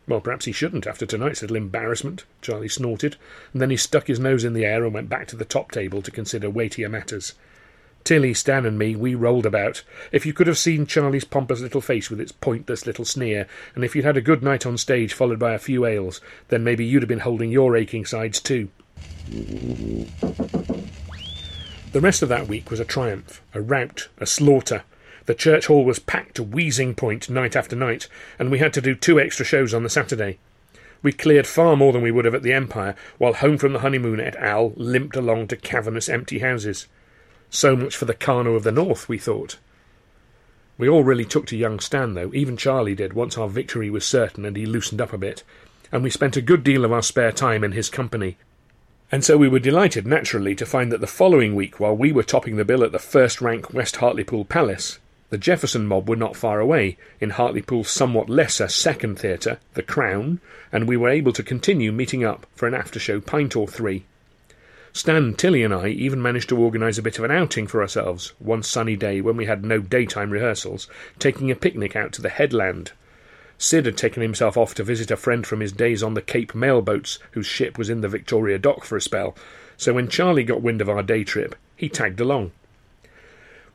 Well, 0.06 0.20
perhaps 0.20 0.44
he 0.44 0.52
shouldn't 0.52 0.86
after 0.86 1.06
tonight's 1.06 1.40
little 1.40 1.56
embarrassment, 1.56 2.24
Charlie 2.42 2.68
snorted, 2.68 3.16
and 3.52 3.62
then 3.62 3.70
he 3.70 3.76
stuck 3.76 4.06
his 4.06 4.20
nose 4.20 4.44
in 4.44 4.52
the 4.52 4.66
air 4.66 4.84
and 4.84 4.92
went 4.92 5.08
back 5.08 5.26
to 5.28 5.36
the 5.36 5.46
top 5.46 5.70
table 5.70 6.02
to 6.02 6.10
consider 6.10 6.50
weightier 6.50 6.88
matters. 6.88 7.34
Tilly, 8.04 8.34
Stan, 8.34 8.66
and 8.66 8.78
me, 8.78 8.94
we 8.94 9.14
rolled 9.14 9.46
about. 9.46 9.82
If 10.12 10.26
you 10.26 10.34
could 10.34 10.46
have 10.46 10.58
seen 10.58 10.84
Charlie's 10.84 11.24
pompous 11.24 11.60
little 11.60 11.80
face 11.80 12.10
with 12.10 12.20
its 12.20 12.32
pointless 12.32 12.86
little 12.86 13.06
sneer, 13.06 13.46
and 13.74 13.82
if 13.82 13.96
you'd 13.96 14.04
had 14.04 14.18
a 14.18 14.20
good 14.20 14.42
night 14.42 14.66
on 14.66 14.76
stage 14.76 15.14
followed 15.14 15.38
by 15.38 15.54
a 15.54 15.58
few 15.58 15.86
ales, 15.86 16.20
then 16.48 16.62
maybe 16.62 16.84
you'd 16.84 17.02
have 17.02 17.08
been 17.08 17.20
holding 17.20 17.50
your 17.50 17.74
aching 17.74 18.04
sides 18.04 18.40
too. 18.40 18.68
The 21.92 22.00
rest 22.00 22.20
of 22.22 22.28
that 22.28 22.46
week 22.46 22.70
was 22.70 22.80
a 22.80 22.84
triumph, 22.84 23.40
a 23.54 23.62
rout, 23.62 24.08
a 24.18 24.26
slaughter. 24.26 24.82
The 25.26 25.34
church 25.34 25.66
hall 25.66 25.84
was 25.84 25.98
packed 25.98 26.34
to 26.36 26.42
wheezing 26.42 26.94
point 26.94 27.30
night 27.30 27.56
after 27.56 27.74
night, 27.74 28.08
and 28.38 28.50
we 28.50 28.58
had 28.58 28.74
to 28.74 28.82
do 28.82 28.94
two 28.94 29.18
extra 29.18 29.44
shows 29.44 29.72
on 29.72 29.82
the 29.82 29.88
Saturday. 29.88 30.38
We 31.02 31.12
cleared 31.12 31.46
far 31.46 31.76
more 31.76 31.92
than 31.92 32.02
we 32.02 32.10
would 32.10 32.24
have 32.24 32.34
at 32.34 32.42
the 32.42 32.52
Empire, 32.52 32.94
while 33.18 33.34
Home 33.34 33.56
from 33.56 33.72
the 33.72 33.78
Honeymoon 33.78 34.20
et 34.20 34.36
al. 34.36 34.72
limped 34.76 35.16
along 35.16 35.48
to 35.48 35.56
cavernous 35.56 36.08
empty 36.08 36.40
houses. 36.40 36.88
So 37.48 37.74
much 37.74 37.96
for 37.96 38.04
the 38.04 38.14
Karno 38.14 38.54
of 38.56 38.64
the 38.64 38.72
North, 38.72 39.08
we 39.08 39.18
thought. 39.18 39.58
We 40.76 40.88
all 40.88 41.04
really 41.04 41.24
took 41.24 41.46
to 41.46 41.56
young 41.56 41.78
Stan, 41.80 42.14
though, 42.14 42.30
even 42.34 42.56
Charlie 42.56 42.94
did, 42.94 43.12
once 43.12 43.38
our 43.38 43.48
victory 43.48 43.90
was 43.90 44.04
certain 44.04 44.44
and 44.44 44.56
he 44.56 44.66
loosened 44.66 45.00
up 45.00 45.12
a 45.12 45.18
bit, 45.18 45.42
and 45.92 46.02
we 46.02 46.10
spent 46.10 46.36
a 46.36 46.42
good 46.42 46.64
deal 46.64 46.84
of 46.84 46.92
our 46.92 47.02
spare 47.02 47.32
time 47.32 47.62
in 47.64 47.72
his 47.72 47.88
company. 47.88 48.36
And 49.12 49.24
so 49.24 49.36
we 49.36 49.48
were 49.48 49.58
delighted, 49.58 50.06
naturally, 50.06 50.54
to 50.56 50.66
find 50.66 50.90
that 50.90 51.00
the 51.00 51.06
following 51.06 51.54
week, 51.54 51.78
while 51.78 51.96
we 51.96 52.12
were 52.12 52.22
topping 52.22 52.56
the 52.56 52.64
bill 52.64 52.82
at 52.82 52.92
the 52.92 52.98
first 52.98 53.40
rank 53.40 53.72
West 53.72 53.96
Hartlepool 53.96 54.46
Palace, 54.46 54.98
the 55.34 55.38
Jefferson 55.38 55.88
mob 55.88 56.08
were 56.08 56.14
not 56.14 56.36
far 56.36 56.60
away, 56.60 56.96
in 57.18 57.30
Hartlepool's 57.30 57.90
somewhat 57.90 58.30
lesser 58.30 58.68
second 58.68 59.18
theatre, 59.18 59.58
the 59.72 59.82
Crown, 59.82 60.40
and 60.70 60.86
we 60.86 60.96
were 60.96 61.08
able 61.08 61.32
to 61.32 61.42
continue 61.42 61.90
meeting 61.90 62.22
up 62.22 62.46
for 62.54 62.68
an 62.68 62.74
after 62.74 63.00
show 63.00 63.20
pint 63.20 63.56
or 63.56 63.66
three. 63.66 64.04
Stan, 64.92 65.34
Tilly, 65.34 65.64
and 65.64 65.74
I 65.74 65.88
even 65.88 66.22
managed 66.22 66.50
to 66.50 66.56
organise 66.56 66.98
a 66.98 67.02
bit 67.02 67.18
of 67.18 67.24
an 67.24 67.32
outing 67.32 67.66
for 67.66 67.82
ourselves 67.82 68.32
one 68.38 68.62
sunny 68.62 68.94
day 68.94 69.20
when 69.20 69.36
we 69.36 69.46
had 69.46 69.64
no 69.64 69.80
daytime 69.80 70.30
rehearsals, 70.30 70.86
taking 71.18 71.50
a 71.50 71.56
picnic 71.56 71.96
out 71.96 72.12
to 72.12 72.22
the 72.22 72.28
headland. 72.28 72.92
Sid 73.58 73.86
had 73.86 73.96
taken 73.96 74.22
himself 74.22 74.56
off 74.56 74.72
to 74.76 74.84
visit 74.84 75.10
a 75.10 75.16
friend 75.16 75.44
from 75.44 75.58
his 75.58 75.72
days 75.72 76.00
on 76.00 76.14
the 76.14 76.22
Cape 76.22 76.54
mail 76.54 76.80
boats, 76.80 77.18
whose 77.32 77.46
ship 77.46 77.76
was 77.76 77.90
in 77.90 78.02
the 78.02 78.08
Victoria 78.08 78.56
dock 78.56 78.84
for 78.84 78.96
a 78.96 79.00
spell, 79.00 79.36
so 79.76 79.94
when 79.94 80.06
Charlie 80.06 80.44
got 80.44 80.62
wind 80.62 80.80
of 80.80 80.88
our 80.88 81.02
day 81.02 81.24
trip, 81.24 81.56
he 81.74 81.88
tagged 81.88 82.20
along. 82.20 82.52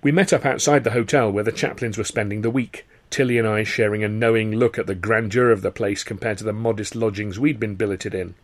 We 0.01 0.13
met 0.13 0.31
up 0.31 0.45
outside 0.45 0.85
the 0.85 0.91
hotel 0.91 1.29
where 1.29 1.43
the 1.43 1.51
Chaplins 1.51 1.97
were 1.97 2.05
spending 2.05 2.41
the 2.41 2.49
week, 2.49 2.87
Tilly 3.09 3.37
and 3.37 3.45
I 3.45 3.63
sharing 3.63 4.01
a 4.01 4.07
knowing 4.07 4.53
look 4.53 4.79
at 4.79 4.87
the 4.87 4.95
grandeur 4.95 5.51
of 5.51 5.61
the 5.61 5.71
place 5.71 6.05
compared 6.05 6.37
to 6.37 6.45
the 6.45 6.53
modest 6.53 6.95
lodgings 6.95 7.37
we'd 7.37 7.59
been 7.59 7.75
billeted 7.75 8.15
in. 8.15 8.35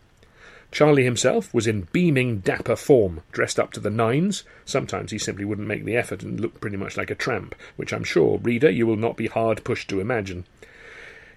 Charlie 0.70 1.04
himself 1.04 1.54
was 1.54 1.66
in 1.66 1.88
beaming, 1.92 2.40
dapper 2.40 2.76
form, 2.76 3.22
dressed 3.32 3.58
up 3.58 3.72
to 3.72 3.80
the 3.80 3.88
nines. 3.88 4.44
Sometimes 4.66 5.12
he 5.12 5.18
simply 5.18 5.46
wouldn't 5.46 5.66
make 5.66 5.86
the 5.86 5.96
effort 5.96 6.22
and 6.22 6.38
looked 6.38 6.60
pretty 6.60 6.76
much 6.76 6.98
like 6.98 7.10
a 7.10 7.14
tramp, 7.14 7.54
which 7.76 7.92
I'm 7.94 8.04
sure, 8.04 8.36
reader, 8.36 8.68
you 8.68 8.86
will 8.86 8.96
not 8.96 9.16
be 9.16 9.28
hard 9.28 9.64
pushed 9.64 9.88
to 9.88 10.00
imagine. 10.00 10.44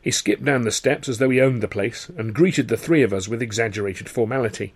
He 0.02 0.12
skipped 0.12 0.44
down 0.44 0.64
the 0.64 0.72
steps 0.72 1.08
as 1.08 1.20
though 1.20 1.30
he 1.30 1.40
owned 1.40 1.64
the 1.64 1.70
place, 1.70 2.10
and 2.18 2.36
greeted 2.36 2.68
the 2.68 2.76
three 2.76 3.04
of 3.04 3.14
us 3.14 3.30
with 3.30 3.42
exaggerated 3.42 4.10
formality. 4.10 4.74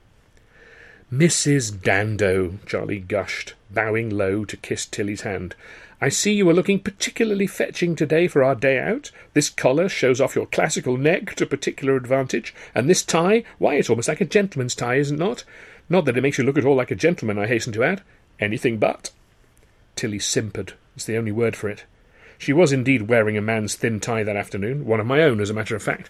Mrs. 1.14 1.74
Dandoe, 1.74 2.58
Charlie 2.66 2.98
gushed, 2.98 3.54
bowing 3.72 4.10
low 4.10 4.46
to 4.46 4.58
kiss 4.58 4.88
Tilly's 4.88 5.22
hand. 5.22 5.54
I 6.02 6.10
see 6.10 6.34
you 6.34 6.50
are 6.50 6.56
looking 6.56 6.80
particularly 6.80 7.46
fetching 7.46 7.96
today 7.96 8.28
for 8.28 8.44
our 8.44 8.56
day 8.56 8.80
out. 8.80 9.12
This 9.36 9.52
collar 9.52 9.90
shows 9.90 10.20
off 10.20 10.36
your 10.36 10.48
classical 10.48 10.98
neck 10.98 11.36
to 11.36 11.46
particular 11.46 11.96
advantage, 11.96 12.56
and 12.74 12.90
this 12.90 13.04
tie, 13.04 13.44
why, 13.60 13.76
it's 13.76 13.92
almost 13.92 14.08
like 14.08 14.22
a 14.22 14.26
gentleman's 14.26 14.74
tie, 14.74 14.96
is 14.96 15.12
it 15.12 15.20
not? 15.20 15.44
Not 15.88 16.06
that 16.06 16.18
it 16.18 16.22
makes 16.22 16.40
you 16.40 16.46
look 16.46 16.58
at 16.58 16.66
all 16.66 16.76
like 16.76 16.90
a 16.90 16.96
gentleman, 16.96 17.38
I 17.38 17.46
hasten 17.46 17.74
to 17.74 17.84
add. 17.84 18.02
Anything 18.40 18.80
but. 18.80 19.12
Tilly 19.96 20.18
simpered. 20.18 20.74
It's 20.96 21.06
the 21.06 21.18
only 21.18 21.32
word 21.32 21.56
for 21.56 21.70
it. 21.70 21.84
She 22.40 22.54
was 22.54 22.72
indeed 22.72 23.04
wearing 23.04 23.38
a 23.38 23.42
man's 23.42 23.76
thin 23.76 24.00
tie 24.00 24.24
that 24.24 24.36
afternoon, 24.36 24.88
one 24.88 25.00
of 25.00 25.06
my 25.06 25.22
own, 25.22 25.42
as 25.42 25.52
a 25.52 25.54
matter 25.54 25.76
of 25.76 25.84
fact. 25.84 26.10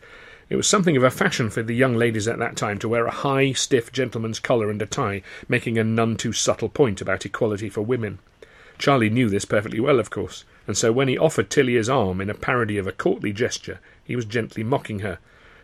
It 0.50 0.58
was 0.58 0.68
something 0.68 0.98
of 0.98 1.04
a 1.04 1.10
fashion 1.10 1.50
for 1.50 1.64
the 1.64 1.76
young 1.76 1.96
ladies 1.96 2.28
at 2.28 2.38
that 2.40 2.56
time 2.56 2.78
to 2.80 2.90
wear 2.90 3.06
a 3.06 3.12
high, 3.12 3.54
stiff 3.54 3.92
gentleman's 3.92 4.40
collar 4.40 4.70
and 4.70 4.82
a 4.82 4.86
tie, 4.86 5.22
making 5.48 5.78
a 5.78 5.84
none 5.84 6.18
too 6.18 6.34
subtle 6.34 6.70
point 6.70 7.02
about 7.02 7.26
equality 7.26 7.70
for 7.70 7.82
women. 7.82 8.20
Charlie 8.78 9.10
knew 9.10 9.30
this 9.30 9.46
perfectly 9.46 9.80
well, 9.80 10.00
of 10.00 10.10
course, 10.10 10.44
and 10.68 10.76
so 10.76 10.92
when 10.92 11.08
he 11.08 11.18
offered 11.18 11.50
Tilly 11.50 11.76
his 11.76 11.90
arm 11.90 12.20
in 12.20 12.30
a 12.30 12.34
parody 12.34 12.78
of 12.78 12.88
a 12.88 12.92
courtly 12.92 13.32
gesture, 13.32 13.80
he 14.04 14.16
was 14.16 14.26
gently 14.26 14.64
mocking 14.64 15.00
her, 15.00 15.20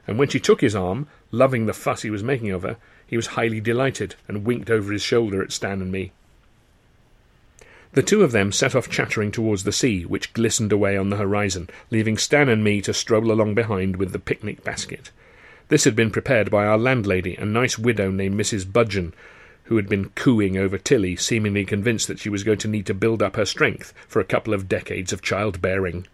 and 0.08 0.18
when 0.18 0.30
she 0.30 0.40
took 0.40 0.62
his 0.62 0.76
arm, 0.76 1.08
loving 1.32 1.66
the 1.66 1.74
fuss 1.74 2.04
he 2.04 2.10
was 2.10 2.24
making 2.24 2.52
of 2.52 2.64
her, 2.64 2.78
he 3.06 3.18
was 3.18 3.28
highly 3.28 3.60
delighted 3.60 4.16
and 4.28 4.46
winked 4.46 4.70
over 4.70 4.94
his 4.94 5.02
shoulder 5.02 5.42
at 5.42 5.52
Stan 5.52 5.82
and 5.82 5.92
me. 5.92 6.12
The 7.94 8.04
two 8.04 8.22
of 8.24 8.32
them 8.32 8.52
set 8.52 8.76
off 8.76 8.90
chattering 8.90 9.32
towards 9.32 9.64
the 9.64 9.72
sea, 9.72 10.04
which 10.04 10.34
glistened 10.34 10.72
away 10.72 10.96
on 10.96 11.10
the 11.10 11.18
horizon, 11.18 11.70
leaving 11.90 12.18
Stan 12.18 12.48
and 12.48 12.64
me 12.64 12.82
to 12.82 12.94
stroll 12.94 13.32
along 13.32 13.56
behind 13.56 13.98
with 13.98 14.12
the 14.12 14.20
picnic 14.20 14.64
basket. 14.64 15.10
This 15.70 15.86
had 15.86 15.96
been 15.96 16.12
prepared 16.12 16.52
by 16.52 16.66
our 16.66 16.78
landlady, 16.78 17.36
a 17.36 17.46
nice 17.46 17.80
widow 17.80 18.12
named 18.12 18.40
Mrs. 18.40 18.66
Budgeon, 18.66 19.14
who 19.64 19.76
had 19.76 19.90
been 19.90 20.10
cooing 20.16 20.58
over 20.58 20.78
Tilly, 20.78 21.16
seemingly 21.16 21.66
convinced 21.66 22.08
that 22.08 22.20
she 22.20 22.30
was 22.30 22.44
going 22.44 22.60
to 22.60 22.68
need 22.68 22.86
to 22.86 22.94
build 22.94 23.24
up 23.24 23.36
her 23.36 23.46
strength 23.46 23.94
for 24.08 24.20
a 24.20 24.26
couple 24.26 24.54
of 24.54 24.70
decades 24.70 25.12
of 25.12 25.22
childbearing. 25.22 26.06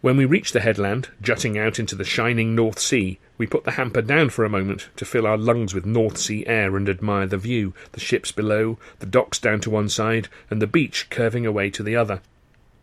When 0.00 0.16
we 0.16 0.26
reached 0.26 0.52
the 0.52 0.60
headland, 0.60 1.08
jutting 1.20 1.58
out 1.58 1.80
into 1.80 1.96
the 1.96 2.04
shining 2.04 2.54
North 2.54 2.78
Sea, 2.78 3.18
we 3.36 3.48
put 3.48 3.64
the 3.64 3.72
hamper 3.72 4.00
down 4.00 4.30
for 4.30 4.44
a 4.44 4.48
moment 4.48 4.90
to 4.94 5.04
fill 5.04 5.26
our 5.26 5.36
lungs 5.36 5.74
with 5.74 5.84
North 5.84 6.18
Sea 6.18 6.46
air 6.46 6.76
and 6.76 6.88
admire 6.88 7.26
the 7.26 7.36
view, 7.36 7.74
the 7.90 7.98
ships 7.98 8.30
below, 8.30 8.78
the 9.00 9.06
docks 9.06 9.40
down 9.40 9.58
to 9.62 9.70
one 9.70 9.88
side, 9.88 10.28
and 10.50 10.62
the 10.62 10.68
beach 10.68 11.10
curving 11.10 11.44
away 11.44 11.68
to 11.70 11.82
the 11.82 11.96
other. 11.96 12.20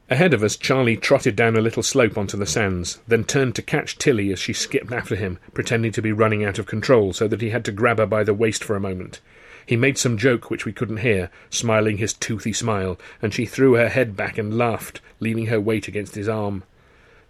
Ahead 0.09 0.33
of 0.33 0.43
us, 0.43 0.57
Charlie 0.57 0.97
trotted 0.97 1.37
down 1.37 1.55
a 1.55 1.61
little 1.61 1.83
slope 1.83 2.17
onto 2.17 2.35
the 2.35 2.45
sands, 2.45 2.99
then 3.07 3.23
turned 3.23 3.55
to 3.55 3.61
catch 3.61 3.97
Tilly 3.97 4.33
as 4.33 4.39
she 4.39 4.51
skipped 4.51 4.91
after 4.91 5.15
him, 5.15 5.39
pretending 5.53 5.93
to 5.93 6.01
be 6.01 6.11
running 6.11 6.43
out 6.43 6.59
of 6.59 6.65
control, 6.65 7.13
so 7.13 7.29
that 7.29 7.39
he 7.39 7.51
had 7.51 7.63
to 7.63 7.71
grab 7.71 7.97
her 7.97 8.05
by 8.05 8.25
the 8.25 8.33
waist 8.33 8.61
for 8.61 8.75
a 8.75 8.81
moment. 8.81 9.21
He 9.65 9.77
made 9.77 9.97
some 9.97 10.17
joke 10.17 10.51
which 10.51 10.65
we 10.65 10.73
couldn't 10.73 10.97
hear, 10.97 11.29
smiling 11.49 11.95
his 11.95 12.11
toothy 12.11 12.51
smile, 12.51 12.99
and 13.21 13.33
she 13.33 13.45
threw 13.45 13.75
her 13.75 13.87
head 13.87 14.17
back 14.17 14.37
and 14.37 14.57
laughed, 14.57 14.99
leaning 15.21 15.45
her 15.45 15.61
weight 15.61 15.87
against 15.87 16.15
his 16.15 16.27
arm. 16.27 16.63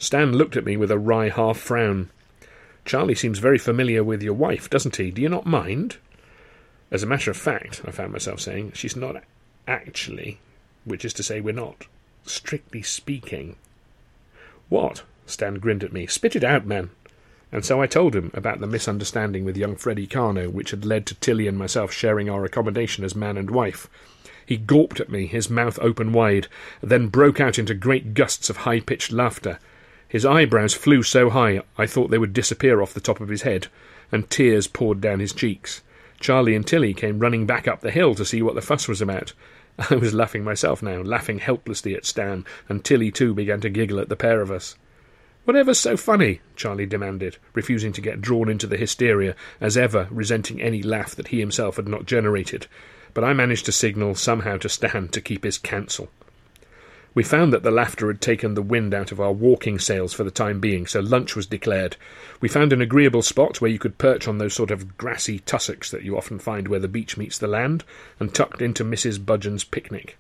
Stan 0.06 0.34
looked 0.34 0.56
at 0.56 0.66
me 0.66 0.78
with 0.78 0.92
a 0.92 1.00
wry 1.00 1.30
half 1.30 1.58
frown. 1.58 2.12
Charlie 2.86 3.16
seems 3.16 3.40
very 3.40 3.58
familiar 3.58 4.04
with 4.04 4.22
your 4.22 4.36
wife, 4.36 4.70
doesn't 4.70 4.98
he? 4.98 5.10
Do 5.10 5.20
you 5.20 5.30
not 5.30 5.48
mind? 5.48 5.98
As 6.92 7.02
a 7.02 7.08
matter 7.08 7.32
of 7.32 7.38
fact, 7.38 7.82
I 7.84 7.90
found 7.90 8.12
myself 8.12 8.40
saying, 8.40 8.74
she's 8.74 8.96
not 8.96 9.24
actually, 9.68 10.38
which 10.84 11.04
is 11.06 11.14
to 11.14 11.24
say, 11.24 11.42
we're 11.42 11.56
not, 11.56 11.88
strictly 12.24 12.84
speaking. 12.84 13.56
What? 14.70 15.02
Stan 15.26 15.56
grinned 15.56 15.84
at 15.84 15.92
me. 15.92 16.06
Spit 16.06 16.36
it 16.36 16.44
out, 16.44 16.68
man 16.68 16.92
and 17.52 17.64
so 17.64 17.82
I 17.82 17.88
told 17.88 18.16
him 18.16 18.32
about 18.34 18.60
the 18.60 18.68
misunderstanding 18.68 19.46
with 19.46 19.56
young 19.56 19.76
Freddie 19.76 20.08
Karno, 20.08 20.52
which 20.52 20.72
had 20.72 20.84
led 20.84 21.06
to 21.06 21.16
Tilly 21.16 21.48
and 21.48 21.58
myself 21.58 21.94
sharing 21.94 22.30
our 22.30 22.44
accommodation 22.44 23.04
as 23.06 23.16
man 23.16 23.38
and 23.38 23.50
wife. 23.50 23.90
He 24.46 24.58
gawped 24.58 25.00
at 25.00 25.10
me, 25.10 25.26
his 25.26 25.50
mouth 25.50 25.80
open 25.82 26.12
wide, 26.12 26.48
then 26.82 27.08
broke 27.08 27.40
out 27.40 27.58
into 27.58 27.74
great 27.74 28.14
gusts 28.14 28.50
of 28.50 28.58
high 28.58 28.82
pitched 28.82 29.12
laughter. 29.12 29.58
His 30.16 30.26
eyebrows 30.26 30.74
flew 30.74 31.04
so 31.04 31.30
high 31.30 31.62
I 31.78 31.86
thought 31.86 32.10
they 32.10 32.18
would 32.18 32.32
disappear 32.32 32.82
off 32.82 32.94
the 32.94 33.02
top 33.02 33.20
of 33.20 33.28
his 33.28 33.42
head, 33.42 33.68
and 34.14 34.30
tears 34.30 34.66
poured 34.66 35.02
down 35.02 35.20
his 35.20 35.34
cheeks. 35.34 35.82
Charlie 36.22 36.56
and 36.56 36.66
Tilly 36.66 36.94
came 36.94 37.20
running 37.20 37.46
back 37.46 37.68
up 37.68 37.82
the 37.82 37.92
hill 37.92 38.16
to 38.16 38.24
see 38.24 38.42
what 38.42 38.56
the 38.56 38.62
fuss 38.62 38.88
was 38.88 39.02
about. 39.02 39.34
I 39.90 39.96
was 39.96 40.14
laughing 40.14 40.46
myself 40.46 40.82
now, 40.82 41.02
laughing 41.02 41.40
helplessly 41.40 41.96
at 41.96 42.06
Stan, 42.06 42.46
and 42.70 42.82
Tilly 42.82 43.12
too 43.12 43.34
began 43.34 43.60
to 43.60 43.70
giggle 43.70 44.00
at 44.00 44.08
the 44.08 44.16
pair 44.16 44.40
of 44.40 44.52
us. 44.52 44.78
Whatever's 45.44 45.80
so 45.80 45.98
funny? 45.98 46.40
Charlie 46.56 46.86
demanded, 46.86 47.36
refusing 47.54 47.92
to 47.92 48.00
get 48.00 48.22
drawn 48.22 48.48
into 48.48 48.68
the 48.68 48.78
hysteria, 48.78 49.36
as 49.60 49.76
ever 49.76 50.08
resenting 50.10 50.62
any 50.62 50.82
laugh 50.82 51.14
that 51.16 51.28
he 51.28 51.42
himself 51.42 51.76
had 51.76 51.90
not 51.90 52.06
generated. 52.06 52.68
But 53.14 53.26
I 53.26 53.34
managed 53.34 53.66
to 53.66 53.74
signal 53.74 54.16
somehow 54.16 54.56
to 54.60 54.70
Stan 54.70 55.10
to 55.10 55.20
keep 55.20 55.44
his 55.44 55.58
counsel. 55.58 56.10
We 57.16 57.24
found 57.24 57.54
that 57.54 57.64
the 57.64 57.72
laughter 57.72 58.08
had 58.08 58.20
taken 58.20 58.54
the 58.54 58.62
wind 58.62 58.94
out 58.94 59.14
of 59.14 59.22
our 59.22 59.32
walking 59.32 59.80
sails 59.80 60.12
for 60.14 60.26
the 60.26 60.32
time 60.32 60.60
being, 60.60 60.86
so 60.86 61.00
lunch 61.00 61.34
was 61.34 61.48
declared. 61.48 61.96
We 62.42 62.50
found 62.50 62.74
an 62.74 62.82
agreeable 62.82 63.22
spot 63.22 63.62
where 63.62 63.72
you 63.72 63.80
could 63.80 63.98
perch 63.98 64.28
on 64.28 64.38
those 64.38 64.54
sort 64.54 64.70
of 64.70 64.98
grassy 64.98 65.40
tussocks 65.40 65.90
that 65.92 66.04
you 66.04 66.18
often 66.18 66.40
find 66.40 66.68
where 66.68 66.80
the 66.80 66.90
beach 66.90 67.16
meets 67.16 67.38
the 67.38 67.48
land, 67.48 67.86
and 68.20 68.34
tucked 68.34 68.62
into 68.62 68.84
Mrs. 68.84 69.18
Budgeon's 69.18 69.64
picnic. 69.64 70.18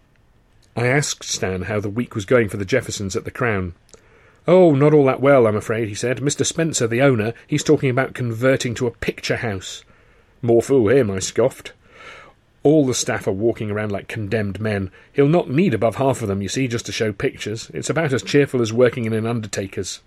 I 0.77 0.87
asked 0.87 1.25
Stan 1.25 1.63
how 1.63 1.81
the 1.81 1.89
week 1.89 2.15
was 2.15 2.25
going 2.25 2.47
for 2.47 2.57
the 2.57 2.65
Jeffersons 2.65 3.17
at 3.17 3.25
the 3.25 3.31
Crown. 3.31 3.73
Oh, 4.47 4.73
not 4.73 4.93
all 4.93 5.05
that 5.05 5.21
well, 5.21 5.47
I'm 5.47 5.55
afraid, 5.57 5.89
he 5.89 5.95
said. 5.95 6.19
Mr. 6.19 6.45
Spencer, 6.45 6.87
the 6.87 7.01
owner, 7.01 7.33
he's 7.45 7.63
talking 7.63 7.89
about 7.89 8.13
converting 8.13 8.73
to 8.75 8.87
a 8.87 8.91
picture 8.91 9.37
house. 9.37 9.83
More 10.41 10.61
fool 10.61 10.87
him, 10.89 11.11
I 11.11 11.19
scoffed. 11.19 11.73
All 12.65 12.83
the 12.83 12.95
staff 12.95 13.27
are 13.27 13.31
walking 13.31 13.69
around 13.69 13.91
like 13.91 14.07
condemned 14.07 14.59
men. 14.59 14.89
He'll 15.13 15.27
not 15.27 15.51
need 15.51 15.75
above 15.75 15.97
half 15.97 16.23
of 16.23 16.27
them, 16.27 16.41
you 16.41 16.49
see, 16.49 16.67
just 16.67 16.87
to 16.87 16.91
show 16.91 17.13
pictures. 17.13 17.69
It's 17.75 17.91
about 17.91 18.11
as 18.11 18.23
cheerful 18.23 18.59
as 18.59 18.73
working 18.73 19.05
in 19.05 19.13
an 19.13 19.27
undertaker's. 19.27 19.99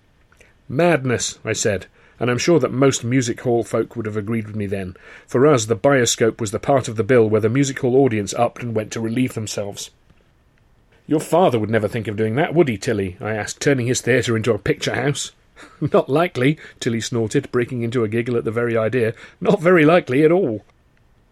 Madness, 0.67 1.39
I 1.45 1.53
said, 1.53 1.85
and 2.19 2.29
I'm 2.29 2.37
sure 2.37 2.59
that 2.59 2.73
most 2.73 3.05
music 3.05 3.39
hall 3.39 3.63
folk 3.63 3.95
would 3.95 4.05
have 4.05 4.17
agreed 4.17 4.45
with 4.45 4.57
me 4.57 4.65
then. 4.65 4.97
For 5.25 5.47
us, 5.47 5.67
the 5.67 5.77
bioscope 5.77 6.41
was 6.41 6.51
the 6.51 6.59
part 6.59 6.89
of 6.89 6.97
the 6.97 7.03
bill 7.05 7.29
where 7.29 7.39
the 7.39 7.47
music 7.47 7.79
hall 7.79 7.95
audience 7.95 8.33
upped 8.33 8.61
and 8.61 8.75
went 8.75 8.91
to 8.91 8.99
relieve 8.99 9.35
themselves. 9.35 9.89
Your 11.07 11.21
father 11.21 11.59
would 11.59 11.69
never 11.69 11.87
think 11.87 12.09
of 12.09 12.17
doing 12.17 12.35
that, 12.35 12.53
would 12.53 12.67
he, 12.67 12.77
Tilly? 12.77 13.15
I 13.21 13.35
asked, 13.35 13.61
turning 13.61 13.87
his 13.87 14.01
theatre 14.01 14.35
into 14.35 14.53
a 14.53 14.59
picture 14.59 14.95
house. 14.95 15.31
Not 15.93 16.09
likely, 16.09 16.57
Tilly 16.81 16.99
snorted, 16.99 17.53
breaking 17.53 17.83
into 17.83 18.03
a 18.03 18.09
giggle 18.09 18.35
at 18.35 18.43
the 18.43 18.51
very 18.51 18.75
idea. 18.75 19.13
Not 19.39 19.61
very 19.61 19.85
likely 19.85 20.25
at 20.25 20.31
all. 20.33 20.65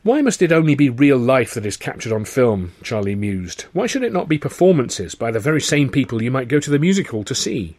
Why 0.08 0.22
must 0.22 0.42
it 0.42 0.54
only 0.54 0.74
be 0.74 0.90
real 0.90 1.18
life 1.18 1.54
that 1.54 1.66
is 1.66 1.76
captured 1.76 2.14
on 2.14 2.24
film? 2.24 2.72
Charlie 2.82 3.14
mused. 3.14 3.64
Why 3.74 3.88
should 3.88 4.04
it 4.04 4.14
not 4.14 4.30
be 4.30 4.38
performances 4.38 5.16
by 5.16 5.32
the 5.32 5.40
very 5.42 5.60
same 5.60 5.90
people 5.90 6.24
you 6.24 6.32
might 6.32 6.48
go 6.48 6.62
to 6.62 6.70
the 6.70 6.80
music 6.80 7.10
hall 7.10 7.26
to 7.26 7.36
see? 7.36 7.76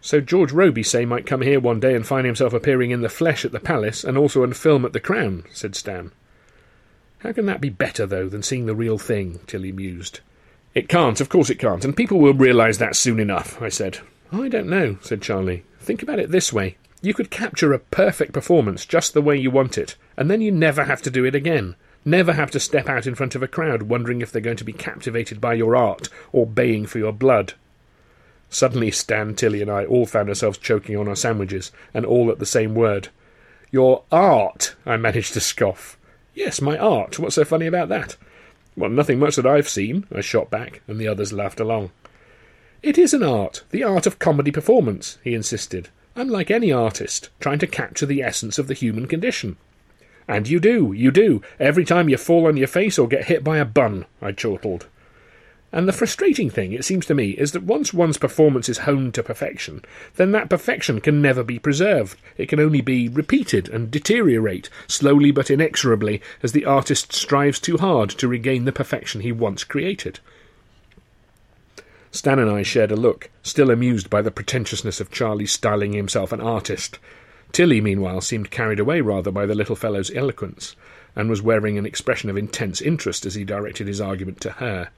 So 0.00 0.22
George 0.22 0.50
Robey 0.50 0.82
say, 0.82 1.04
might 1.04 1.26
come 1.26 1.42
here 1.42 1.60
one 1.60 1.78
day 1.78 1.94
and 1.94 2.06
find 2.06 2.24
himself 2.24 2.54
appearing 2.54 2.90
in 2.90 3.02
the 3.02 3.10
flesh 3.10 3.44
at 3.44 3.52
the 3.52 3.60
palace 3.60 4.02
and 4.02 4.16
also 4.16 4.42
on 4.42 4.54
film 4.54 4.86
at 4.86 4.94
the 4.94 4.98
Crown, 4.98 5.44
said 5.52 5.74
Stan. 5.74 6.10
How 7.18 7.32
can 7.32 7.44
that 7.44 7.60
be 7.60 7.68
better, 7.68 8.06
though, 8.06 8.30
than 8.30 8.42
seeing 8.42 8.64
the 8.64 8.74
real 8.74 8.96
thing? 8.96 9.40
Tilly 9.46 9.72
mused. 9.72 10.20
It 10.74 10.88
can't, 10.88 11.20
of 11.20 11.28
course 11.28 11.50
it 11.50 11.58
can't, 11.58 11.84
and 11.84 11.94
people 11.94 12.18
will 12.18 12.32
realise 12.32 12.78
that 12.78 12.96
soon 12.96 13.20
enough, 13.20 13.60
I 13.60 13.68
said. 13.68 13.98
I 14.32 14.48
don't 14.48 14.70
know, 14.70 14.96
said 15.02 15.20
Charlie. 15.20 15.64
Think 15.80 16.02
about 16.02 16.18
it 16.18 16.30
this 16.30 16.50
way. 16.50 16.78
You 17.02 17.14
could 17.14 17.30
capture 17.30 17.72
a 17.72 17.78
perfect 17.78 18.32
performance 18.32 18.84
just 18.84 19.14
the 19.14 19.22
way 19.22 19.36
you 19.36 19.50
want 19.50 19.78
it, 19.78 19.96
and 20.20 20.30
then 20.30 20.42
you 20.42 20.52
never 20.52 20.84
have 20.84 21.00
to 21.00 21.10
do 21.10 21.24
it 21.24 21.34
again. 21.34 21.74
Never 22.04 22.34
have 22.34 22.50
to 22.50 22.60
step 22.60 22.90
out 22.90 23.06
in 23.06 23.14
front 23.14 23.34
of 23.34 23.42
a 23.42 23.48
crowd 23.48 23.84
wondering 23.84 24.20
if 24.20 24.30
they're 24.30 24.42
going 24.42 24.58
to 24.58 24.64
be 24.64 24.72
captivated 24.74 25.40
by 25.40 25.54
your 25.54 25.74
art 25.74 26.10
or 26.30 26.46
baying 26.46 26.84
for 26.84 26.98
your 26.98 27.12
blood. 27.12 27.54
Suddenly, 28.50 28.90
Stan, 28.90 29.34
Tilly, 29.34 29.62
and 29.62 29.70
I 29.70 29.86
all 29.86 30.04
found 30.04 30.28
ourselves 30.28 30.58
choking 30.58 30.94
on 30.94 31.08
our 31.08 31.16
sandwiches, 31.16 31.72
and 31.94 32.04
all 32.04 32.30
at 32.30 32.38
the 32.38 32.44
same 32.44 32.74
word. 32.74 33.08
Your 33.70 34.02
art, 34.12 34.74
I 34.84 34.98
managed 34.98 35.32
to 35.32 35.40
scoff. 35.40 35.96
Yes, 36.34 36.60
my 36.60 36.76
art. 36.76 37.18
What's 37.18 37.36
so 37.36 37.44
funny 37.46 37.66
about 37.66 37.88
that? 37.88 38.18
Well, 38.76 38.90
nothing 38.90 39.18
much 39.18 39.36
that 39.36 39.46
I've 39.46 39.70
seen, 39.70 40.06
I 40.14 40.20
shot 40.20 40.50
back, 40.50 40.82
and 40.86 41.00
the 41.00 41.08
others 41.08 41.32
laughed 41.32 41.60
along. 41.60 41.92
It 42.82 42.98
is 42.98 43.14
an 43.14 43.22
art, 43.22 43.62
the 43.70 43.84
art 43.84 44.06
of 44.06 44.18
comedy 44.18 44.50
performance, 44.50 45.16
he 45.24 45.34
insisted. 45.34 45.88
I'm 46.14 46.28
like 46.28 46.50
any 46.50 46.70
artist, 46.70 47.30
trying 47.40 47.60
to 47.60 47.66
capture 47.66 48.04
the 48.04 48.22
essence 48.22 48.58
of 48.58 48.66
the 48.66 48.74
human 48.74 49.06
condition. 49.06 49.56
And 50.30 50.48
you 50.48 50.60
do, 50.60 50.92
you 50.92 51.10
do, 51.10 51.42
every 51.58 51.84
time 51.84 52.08
you 52.08 52.16
fall 52.16 52.46
on 52.46 52.56
your 52.56 52.68
face 52.68 53.00
or 53.00 53.08
get 53.08 53.24
hit 53.24 53.42
by 53.42 53.58
a 53.58 53.64
bun, 53.64 54.06
I 54.22 54.30
chortled. 54.30 54.86
And 55.72 55.88
the 55.88 55.92
frustrating 55.92 56.48
thing, 56.48 56.72
it 56.72 56.84
seems 56.84 57.04
to 57.06 57.16
me, 57.16 57.30
is 57.30 57.50
that 57.50 57.64
once 57.64 57.92
one's 57.92 58.16
performance 58.16 58.68
is 58.68 58.78
honed 58.78 59.14
to 59.14 59.24
perfection, 59.24 59.84
then 60.14 60.30
that 60.30 60.48
perfection 60.48 61.00
can 61.00 61.20
never 61.20 61.42
be 61.42 61.58
preserved. 61.58 62.16
It 62.38 62.48
can 62.48 62.60
only 62.60 62.80
be 62.80 63.08
repeated 63.08 63.68
and 63.70 63.90
deteriorate, 63.90 64.70
slowly 64.86 65.32
but 65.32 65.50
inexorably, 65.50 66.22
as 66.44 66.52
the 66.52 66.64
artist 66.64 67.12
strives 67.12 67.58
too 67.58 67.78
hard 67.78 68.08
to 68.10 68.28
regain 68.28 68.66
the 68.66 68.72
perfection 68.72 69.22
he 69.22 69.32
once 69.32 69.64
created. 69.64 70.20
Stan 72.12 72.38
and 72.38 72.48
I 72.48 72.62
shared 72.62 72.92
a 72.92 72.96
look, 72.96 73.30
still 73.42 73.68
amused 73.68 74.08
by 74.08 74.22
the 74.22 74.30
pretentiousness 74.30 75.00
of 75.00 75.10
Charlie 75.10 75.46
styling 75.46 75.92
himself 75.92 76.30
an 76.30 76.40
artist. 76.40 77.00
Tilly, 77.52 77.80
meanwhile, 77.80 78.20
seemed 78.20 78.50
carried 78.50 78.80
away 78.80 79.00
rather 79.00 79.30
by 79.30 79.46
the 79.46 79.54
little 79.54 79.76
fellow's 79.76 80.14
eloquence, 80.14 80.76
and 81.16 81.28
was 81.28 81.42
wearing 81.42 81.76
an 81.78 81.86
expression 81.86 82.30
of 82.30 82.36
intense 82.36 82.80
interest 82.80 83.26
as 83.26 83.34
he 83.34 83.44
directed 83.44 83.86
his 83.86 84.00
argument 84.00 84.40
to 84.42 84.50
her. 84.52 84.90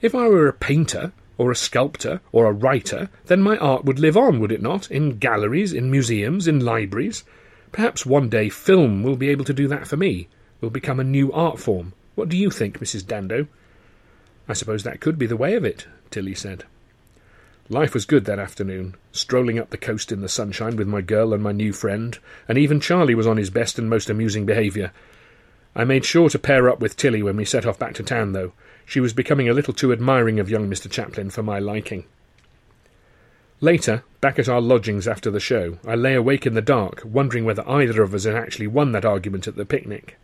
If 0.00 0.14
I 0.14 0.28
were 0.28 0.48
a 0.48 0.52
painter, 0.52 1.12
or 1.38 1.50
a 1.50 1.56
sculptor, 1.56 2.20
or 2.30 2.46
a 2.46 2.52
writer, 2.52 3.08
then 3.26 3.40
my 3.40 3.56
art 3.56 3.84
would 3.84 3.98
live 3.98 4.16
on, 4.16 4.38
would 4.40 4.52
it 4.52 4.62
not, 4.62 4.90
in 4.90 5.18
galleries, 5.18 5.72
in 5.72 5.90
museums, 5.90 6.46
in 6.46 6.60
libraries? 6.60 7.24
Perhaps 7.72 8.04
one 8.04 8.28
day 8.28 8.48
film 8.48 9.02
will 9.02 9.16
be 9.16 9.30
able 9.30 9.44
to 9.44 9.54
do 9.54 9.66
that 9.68 9.86
for 9.86 9.96
me, 9.96 10.28
will 10.60 10.70
become 10.70 11.00
a 11.00 11.04
new 11.04 11.32
art 11.32 11.58
form. 11.58 11.94
What 12.14 12.28
do 12.28 12.36
you 12.36 12.50
think, 12.50 12.78
Mrs. 12.78 13.04
Dandoe? 13.04 13.48
I 14.48 14.52
suppose 14.52 14.82
that 14.82 15.00
could 15.00 15.18
be 15.18 15.26
the 15.26 15.36
way 15.36 15.54
of 15.54 15.64
it, 15.64 15.86
Tilly 16.10 16.34
said. 16.34 16.64
Life 17.72 17.94
was 17.94 18.04
good 18.04 18.26
that 18.26 18.38
afternoon, 18.38 18.96
strolling 19.12 19.58
up 19.58 19.70
the 19.70 19.78
coast 19.78 20.12
in 20.12 20.20
the 20.20 20.28
sunshine 20.28 20.76
with 20.76 20.86
my 20.86 21.00
girl 21.00 21.32
and 21.32 21.42
my 21.42 21.52
new 21.52 21.72
friend, 21.72 22.18
and 22.46 22.58
even 22.58 22.80
Charlie 22.80 23.14
was 23.14 23.26
on 23.26 23.38
his 23.38 23.48
best 23.48 23.78
and 23.78 23.88
most 23.88 24.10
amusing 24.10 24.44
behaviour. 24.44 24.92
I 25.74 25.84
made 25.84 26.04
sure 26.04 26.28
to 26.28 26.38
pair 26.38 26.68
up 26.68 26.80
with 26.80 26.98
Tilly 26.98 27.22
when 27.22 27.34
we 27.34 27.46
set 27.46 27.64
off 27.64 27.78
back 27.78 27.94
to 27.94 28.02
town, 28.02 28.32
though, 28.32 28.52
she 28.84 29.00
was 29.00 29.14
becoming 29.14 29.48
a 29.48 29.54
little 29.54 29.72
too 29.72 29.90
admiring 29.90 30.38
of 30.38 30.50
young 30.50 30.68
Mr. 30.68 30.90
Chaplin 30.90 31.30
for 31.30 31.42
my 31.42 31.58
liking. 31.58 32.04
Later, 33.62 34.04
back 34.20 34.38
at 34.38 34.50
our 34.50 34.60
lodgings 34.60 35.08
after 35.08 35.30
the 35.30 35.40
show, 35.40 35.78
I 35.86 35.94
lay 35.94 36.12
awake 36.12 36.44
in 36.44 36.52
the 36.52 36.60
dark, 36.60 37.00
wondering 37.06 37.46
whether 37.46 37.66
either 37.66 38.02
of 38.02 38.12
us 38.12 38.24
had 38.24 38.34
actually 38.34 38.66
won 38.66 38.92
that 38.92 39.06
argument 39.06 39.48
at 39.48 39.56
the 39.56 39.64
picnic. 39.64 40.18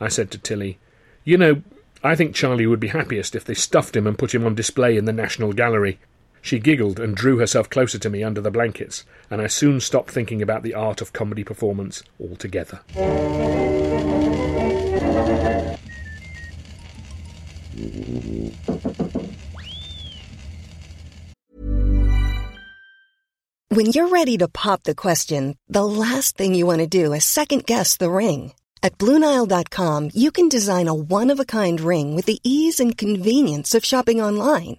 I 0.00 0.06
said 0.06 0.30
to 0.30 0.38
Tilly, 0.38 0.78
You 1.24 1.38
know, 1.38 1.62
I 2.04 2.14
think 2.14 2.36
Charlie 2.36 2.68
would 2.68 2.78
be 2.78 2.86
happiest 2.86 3.34
if 3.34 3.44
they 3.44 3.54
stuffed 3.54 3.96
him 3.96 4.06
and 4.06 4.16
put 4.16 4.32
him 4.32 4.46
on 4.46 4.54
display 4.54 4.96
in 4.96 5.06
the 5.06 5.12
National 5.12 5.52
Gallery. 5.52 5.98
She 6.42 6.58
giggled 6.58 6.98
and 6.98 7.14
drew 7.16 7.38
herself 7.38 7.70
closer 7.70 7.98
to 8.00 8.10
me 8.10 8.24
under 8.24 8.40
the 8.40 8.50
blankets, 8.50 9.04
and 9.30 9.40
I 9.40 9.46
soon 9.46 9.80
stopped 9.80 10.10
thinking 10.10 10.42
about 10.42 10.64
the 10.64 10.74
art 10.74 11.00
of 11.00 11.12
comedy 11.12 11.44
performance 11.44 12.02
altogether. 12.20 12.80
When 23.68 23.86
you're 23.86 24.08
ready 24.08 24.36
to 24.38 24.48
pop 24.48 24.82
the 24.82 24.94
question, 24.94 25.56
the 25.68 25.84
last 25.84 26.36
thing 26.36 26.54
you 26.54 26.66
want 26.66 26.80
to 26.80 26.86
do 26.86 27.14
is 27.14 27.24
second 27.24 27.64
guess 27.66 27.96
the 27.96 28.10
ring. 28.10 28.52
At 28.82 28.98
Bluenile.com, 28.98 30.10
you 30.12 30.32
can 30.32 30.48
design 30.48 30.88
a 30.88 30.94
one 30.94 31.30
of 31.30 31.38
a 31.38 31.46
kind 31.46 31.80
ring 31.80 32.16
with 32.16 32.26
the 32.26 32.40
ease 32.42 32.80
and 32.80 32.98
convenience 32.98 33.74
of 33.74 33.84
shopping 33.84 34.20
online. 34.20 34.78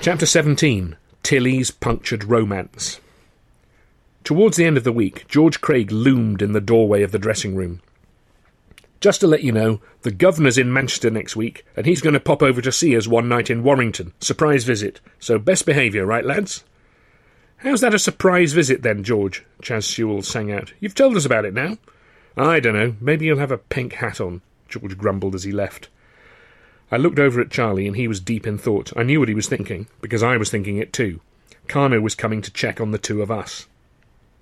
Chapter 0.00 0.26
17 0.26 0.96
Tilly's 1.24 1.72
Punctured 1.72 2.22
Romance. 2.22 3.00
Towards 4.22 4.56
the 4.56 4.64
end 4.64 4.76
of 4.76 4.84
the 4.84 4.92
week, 4.92 5.26
George 5.26 5.60
Craig 5.60 5.90
loomed 5.90 6.40
in 6.40 6.52
the 6.52 6.60
doorway 6.60 7.02
of 7.02 7.10
the 7.10 7.18
dressing 7.18 7.56
room. 7.56 7.82
Just 9.00 9.20
to 9.20 9.26
let 9.26 9.42
you 9.42 9.50
know, 9.50 9.80
the 10.02 10.12
governor's 10.12 10.56
in 10.56 10.72
Manchester 10.72 11.10
next 11.10 11.34
week, 11.34 11.66
and 11.76 11.84
he's 11.84 12.00
going 12.00 12.12
to 12.12 12.20
pop 12.20 12.44
over 12.44 12.62
to 12.62 12.70
see 12.70 12.96
us 12.96 13.08
one 13.08 13.28
night 13.28 13.50
in 13.50 13.64
Warrington. 13.64 14.12
Surprise 14.20 14.62
visit. 14.62 15.00
So 15.18 15.36
best 15.36 15.66
behaviour, 15.66 16.06
right, 16.06 16.24
lads? 16.24 16.62
How's 17.58 17.80
that 17.80 17.92
a 17.92 17.98
surprise 17.98 18.52
visit 18.52 18.82
then, 18.82 19.02
George? 19.02 19.44
Chas 19.62 19.84
Sewell 19.84 20.22
sang 20.22 20.52
out. 20.52 20.72
You've 20.78 20.94
told 20.94 21.16
us 21.16 21.24
about 21.24 21.44
it 21.44 21.54
now. 21.54 21.76
I 22.36 22.60
don't 22.60 22.74
know. 22.74 22.94
Maybe 23.00 23.26
he'll 23.26 23.38
have 23.38 23.50
a 23.50 23.58
pink 23.58 23.94
hat 23.94 24.20
on, 24.20 24.42
George 24.68 24.96
grumbled 24.96 25.34
as 25.34 25.42
he 25.42 25.50
left. 25.50 25.88
I 26.90 26.96
looked 26.96 27.18
over 27.18 27.40
at 27.40 27.50
Charlie, 27.50 27.86
and 27.86 27.96
he 27.96 28.08
was 28.08 28.20
deep 28.20 28.46
in 28.46 28.58
thought. 28.58 28.92
I 28.96 29.02
knew 29.02 29.20
what 29.20 29.28
he 29.28 29.34
was 29.34 29.48
thinking, 29.48 29.88
because 30.00 30.22
I 30.22 30.36
was 30.36 30.50
thinking 30.50 30.78
it 30.78 30.92
too. 30.92 31.20
Karno 31.68 32.00
was 32.00 32.14
coming 32.14 32.40
to 32.42 32.50
check 32.50 32.80
on 32.80 32.92
the 32.92 32.98
two 32.98 33.20
of 33.20 33.30
us. 33.30 33.66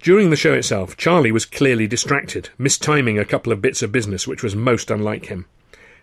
During 0.01 0.31
the 0.31 0.37
show 0.37 0.53
itself, 0.53 0.97
Charlie 0.97 1.33
was 1.33 1.45
clearly 1.45 1.89
distracted, 1.89 2.51
mistiming 2.59 3.21
a 3.21 3.25
couple 3.25 3.53
of 3.53 3.61
bits 3.61 3.83
of 3.83 3.91
business 3.91 4.29
which 4.29 4.43
was 4.43 4.55
most 4.55 4.91
unlike 4.91 5.27
him. 5.27 5.47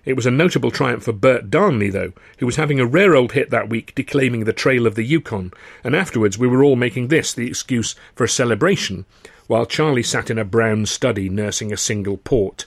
It 0.04 0.18
was 0.18 0.26
a 0.26 0.32
notable 0.32 0.72
triumph 0.72 1.04
for 1.04 1.14
Bert 1.14 1.50
Darnley, 1.50 1.90
though, 1.90 2.12
who 2.40 2.46
was 2.46 2.58
having 2.58 2.82
a 2.82 2.86
rare 2.86 3.16
old 3.16 3.32
hit 3.32 3.52
that 3.52 3.70
week 3.70 3.96
declaiming 3.96 4.44
the 4.44 4.52
Trail 4.52 4.86
of 4.86 4.96
the 4.96 5.06
Yukon, 5.06 5.54
and 5.82 5.96
afterwards 5.96 6.38
we 6.38 6.48
were 6.48 6.62
all 6.62 6.76
making 6.76 7.08
this 7.08 7.34
the 7.34 7.48
excuse 7.48 7.96
for 8.14 8.26
a 8.26 8.30
celebration, 8.30 9.06
while 9.48 9.66
Charlie 9.66 10.04
sat 10.04 10.30
in 10.30 10.38
a 10.38 10.44
brown 10.44 10.86
study 10.86 11.30
nursing 11.30 11.72
a 11.72 11.78
single 11.78 12.18
port. 12.18 12.66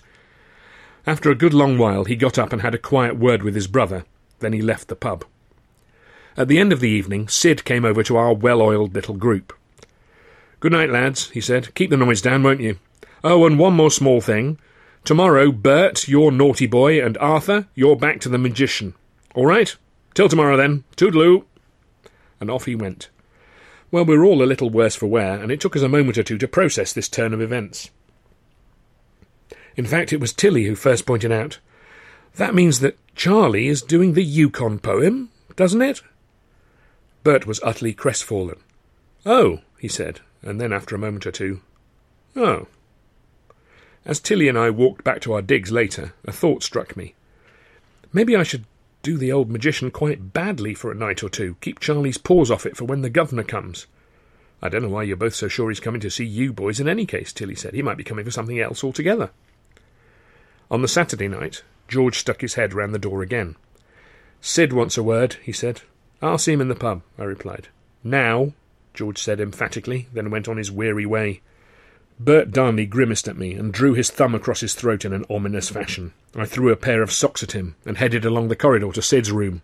After 1.07 1.31
a 1.31 1.37
good 1.37 1.55
long 1.55 1.79
while, 1.79 2.05
he 2.05 2.17
got 2.17 2.37
up 2.37 2.53
and 2.53 2.63
had 2.63 2.75
a 2.75 2.79
quiet 2.79 3.17
word 3.17 3.45
with 3.45 3.55
his 3.55 3.69
brother. 3.69 4.05
Then 4.41 4.53
he 4.53 4.61
left 4.61 4.89
the 4.89 4.97
pub. 4.97 5.25
At 6.37 6.49
the 6.49 6.59
end 6.59 6.73
of 6.73 6.81
the 6.81 6.91
evening, 6.91 7.29
Sid 7.29 7.65
came 7.65 7.85
over 7.85 8.03
to 8.03 8.17
our 8.17 8.35
well 8.35 8.61
oiled 8.61 8.95
little 8.95 9.15
group. 9.15 9.53
Good 10.59 10.73
night, 10.73 10.91
lads, 10.91 11.31
he 11.31 11.41
said. 11.41 11.75
Keep 11.75 11.91
the 11.91 11.97
noise 11.97 12.21
down, 12.21 12.43
won't 12.43 12.61
you? 12.61 12.79
Oh, 13.23 13.47
and 13.47 13.59
one 13.59 13.75
more 13.75 13.91
small 13.91 14.21
thing. 14.21 14.59
Tomorrow, 15.05 15.53
Bert, 15.53 16.09
you're 16.09 16.33
naughty 16.33 16.67
boy, 16.67 17.01
and 17.03 17.17
Arthur, 17.19 17.69
you're 17.77 17.97
back 17.97 18.21
to 18.21 18.29
the 18.29 18.39
magician. 18.39 18.95
All 19.35 19.47
right? 19.47 19.77
Till 20.15 20.29
tomorrow, 20.29 20.57
then. 20.57 20.83
Toodaloo. 20.97 21.45
And 22.41 22.51
off 22.51 22.65
he 22.65 22.75
went. 22.75 23.11
Well, 23.93 24.05
we 24.05 24.19
were 24.19 24.25
all 24.25 24.43
a 24.43 24.45
little 24.45 24.71
worse 24.71 24.97
for 24.97 25.07
wear, 25.07 25.41
and 25.41 25.53
it 25.53 25.61
took 25.61 25.77
us 25.77 25.83
a 25.83 25.89
moment 25.89 26.19
or 26.19 26.25
two 26.25 26.39
to 26.39 26.49
process 26.49 26.93
this 26.93 27.09
turn 27.09 27.33
of 27.33 27.41
events. 27.41 27.91
In 29.77 29.87
fact, 29.87 30.13
it 30.13 30.21
was 30.21 30.33
Tilly 30.33 30.65
who 30.65 30.75
first 30.75 31.07
pointed 31.07 31.31
out. 31.31 31.59
That 32.37 32.55
means 32.55 32.81
that 32.81 32.99
Charlie 33.15 33.69
is 33.69 33.83
doing 33.83 34.15
the 34.15 34.25
Yukon 34.25 34.79
poem, 34.79 35.31
doesn't 35.55 35.83
it? 35.83 36.03
Bert 37.23 37.47
was 37.47 37.61
utterly 37.63 37.93
crestfallen. 37.93 38.59
Oh, 39.25 39.61
he 39.79 39.89
said, 39.89 40.21
and 40.43 40.61
then 40.61 40.73
after 40.73 40.95
a 40.95 40.99
moment 40.99 41.27
or 41.27 41.33
two, 41.33 41.61
Oh. 42.37 42.67
As 44.05 44.21
Tilly 44.21 44.47
and 44.49 44.59
I 44.59 44.71
walked 44.71 45.03
back 45.03 45.21
to 45.23 45.33
our 45.33 45.43
digs 45.43 45.73
later, 45.73 46.13
a 46.25 46.33
thought 46.33 46.63
struck 46.63 46.97
me. 46.97 47.15
Maybe 48.13 48.37
I 48.37 48.43
should 48.43 48.65
do 49.03 49.17
the 49.17 49.33
old 49.33 49.51
magician 49.51 49.91
quite 49.91 50.33
badly 50.33 50.75
for 50.75 50.93
a 50.93 50.95
night 50.95 51.23
or 51.23 51.29
two, 51.29 51.57
keep 51.61 51.81
Charlie's 51.81 52.19
paws 52.19 52.51
off 52.51 52.67
it 52.67 52.77
for 52.77 52.85
when 52.85 53.01
the 53.01 53.11
governor 53.11 53.43
comes. 53.43 53.87
I 54.63 54.69
don't 54.69 54.83
know 54.83 54.89
why 54.89 55.03
you're 55.03 55.17
both 55.17 55.35
so 55.35 55.49
sure 55.49 55.71
he's 55.71 55.81
coming 55.81 56.01
to 56.03 56.11
see 56.11 56.25
you 56.25 56.53
boys 56.53 56.79
in 56.79 56.89
any 56.89 57.07
case, 57.07 57.33
Tilly 57.33 57.55
said. 57.55 57.75
He 57.75 57.83
might 57.83 57.97
be 57.97 58.05
coming 58.05 58.25
for 58.25 58.31
something 58.31 58.61
else 58.61 58.85
altogether. 58.85 59.31
On 60.71 60.83
the 60.83 60.89
Saturday 60.89 61.29
night, 61.29 61.63
George 61.87 62.19
stuck 62.19 62.41
his 62.41 62.55
head 62.55 62.75
round 62.75 62.95
the 62.95 62.99
door 62.99 63.23
again. 63.23 63.57
Sid 64.41 64.73
wants 64.73 64.99
a 64.99 65.03
word, 65.03 65.37
he 65.43 65.53
said. 65.53 65.83
I'll 66.21 66.39
see 66.39 66.53
him 66.53 66.61
in 66.61 66.69
the 66.69 66.75
pub, 66.75 67.03
I 67.19 67.25
replied. 67.25 67.69
Now, 68.03 68.53
George 68.95 69.19
said 69.19 69.41
emphatically, 69.41 70.09
then 70.13 70.31
went 70.31 70.49
on 70.49 70.57
his 70.57 70.73
weary 70.73 71.07
way. 71.07 71.41
Bert 72.19 72.51
Darnley 72.51 72.87
grimaced 72.87 73.29
at 73.29 73.37
me 73.37 73.53
and 73.53 73.73
drew 73.73 73.93
his 73.93 74.11
thumb 74.11 74.35
across 74.35 74.61
his 74.61 74.75
throat 74.75 75.05
in 75.05 75.13
an 75.13 75.27
ominous 75.29 75.69
fashion. 75.69 76.13
I 76.35 76.47
threw 76.47 76.73
a 76.73 76.77
pair 76.77 77.03
of 77.03 77.13
socks 77.13 77.43
at 77.43 77.53
him 77.53 77.77
and 77.85 77.99
headed 77.99 78.25
along 78.25 78.49
the 78.49 78.57
corridor 78.57 78.91
to 78.93 79.03
Sid's 79.03 79.31
room. 79.31 79.63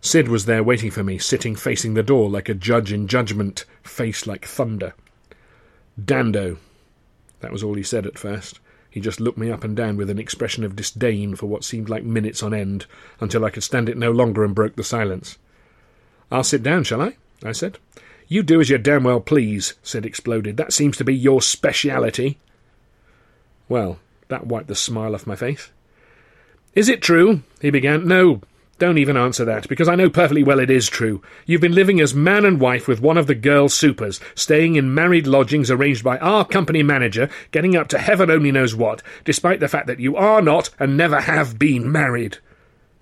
Sid 0.00 0.28
was 0.28 0.44
there 0.44 0.62
waiting 0.62 0.90
for 0.90 1.04
me, 1.04 1.18
sitting 1.18 1.54
facing 1.54 1.94
the 1.94 2.02
door 2.02 2.28
like 2.28 2.48
a 2.48 2.54
judge 2.54 2.92
in 2.92 3.06
judgment, 3.06 3.64
face 3.82 4.26
like 4.26 4.44
thunder. 4.44 4.94
Dandoe. 5.98 6.58
That 7.40 7.52
was 7.52 7.62
all 7.62 7.74
he 7.74 7.82
said 7.82 8.06
at 8.06 8.18
first. 8.18 8.58
He 8.94 9.00
just 9.00 9.18
looked 9.18 9.38
me 9.38 9.50
up 9.50 9.64
and 9.64 9.74
down 9.74 9.96
with 9.96 10.08
an 10.08 10.20
expression 10.20 10.62
of 10.62 10.76
disdain 10.76 11.34
for 11.34 11.46
what 11.46 11.64
seemed 11.64 11.88
like 11.88 12.04
minutes 12.04 12.44
on 12.44 12.54
end, 12.54 12.86
until 13.18 13.44
I 13.44 13.50
could 13.50 13.64
stand 13.64 13.88
it 13.88 13.98
no 13.98 14.12
longer 14.12 14.44
and 14.44 14.54
broke 14.54 14.76
the 14.76 14.84
silence. 14.84 15.36
I'll 16.30 16.44
sit 16.44 16.62
down, 16.62 16.84
shall 16.84 17.02
I? 17.02 17.16
I 17.42 17.50
said. 17.50 17.78
You 18.28 18.44
do 18.44 18.60
as 18.60 18.70
you 18.70 18.78
damn 18.78 19.02
well 19.02 19.18
please, 19.18 19.74
Sid 19.82 20.06
Exploded. 20.06 20.56
That 20.58 20.72
seems 20.72 20.96
to 20.98 21.04
be 21.04 21.12
your 21.12 21.42
speciality. 21.42 22.38
Well, 23.68 23.98
that 24.28 24.46
wiped 24.46 24.68
the 24.68 24.76
smile 24.76 25.16
off 25.16 25.26
my 25.26 25.34
face. 25.34 25.70
Is 26.76 26.88
it 26.88 27.02
true? 27.02 27.42
he 27.60 27.70
began. 27.70 28.06
No, 28.06 28.42
don't 28.78 28.98
even 28.98 29.16
answer 29.16 29.44
that, 29.44 29.68
because 29.68 29.88
I 29.88 29.94
know 29.94 30.10
perfectly 30.10 30.42
well 30.42 30.58
it 30.58 30.70
is 30.70 30.88
true. 30.88 31.22
You've 31.46 31.60
been 31.60 31.74
living 31.74 32.00
as 32.00 32.14
man 32.14 32.44
and 32.44 32.60
wife 32.60 32.88
with 32.88 33.00
one 33.00 33.16
of 33.16 33.26
the 33.26 33.34
girl 33.34 33.68
supers, 33.68 34.20
staying 34.34 34.76
in 34.76 34.94
married 34.94 35.26
lodgings 35.26 35.70
arranged 35.70 36.04
by 36.04 36.18
our 36.18 36.44
company 36.44 36.82
manager, 36.82 37.28
getting 37.50 37.76
up 37.76 37.88
to 37.88 37.98
heaven 37.98 38.30
only 38.30 38.52
knows 38.52 38.74
what, 38.74 39.02
despite 39.24 39.60
the 39.60 39.68
fact 39.68 39.86
that 39.86 40.00
you 40.00 40.16
are 40.16 40.42
not 40.42 40.70
and 40.78 40.96
never 40.96 41.20
have 41.20 41.58
been 41.58 41.90
married. 41.90 42.38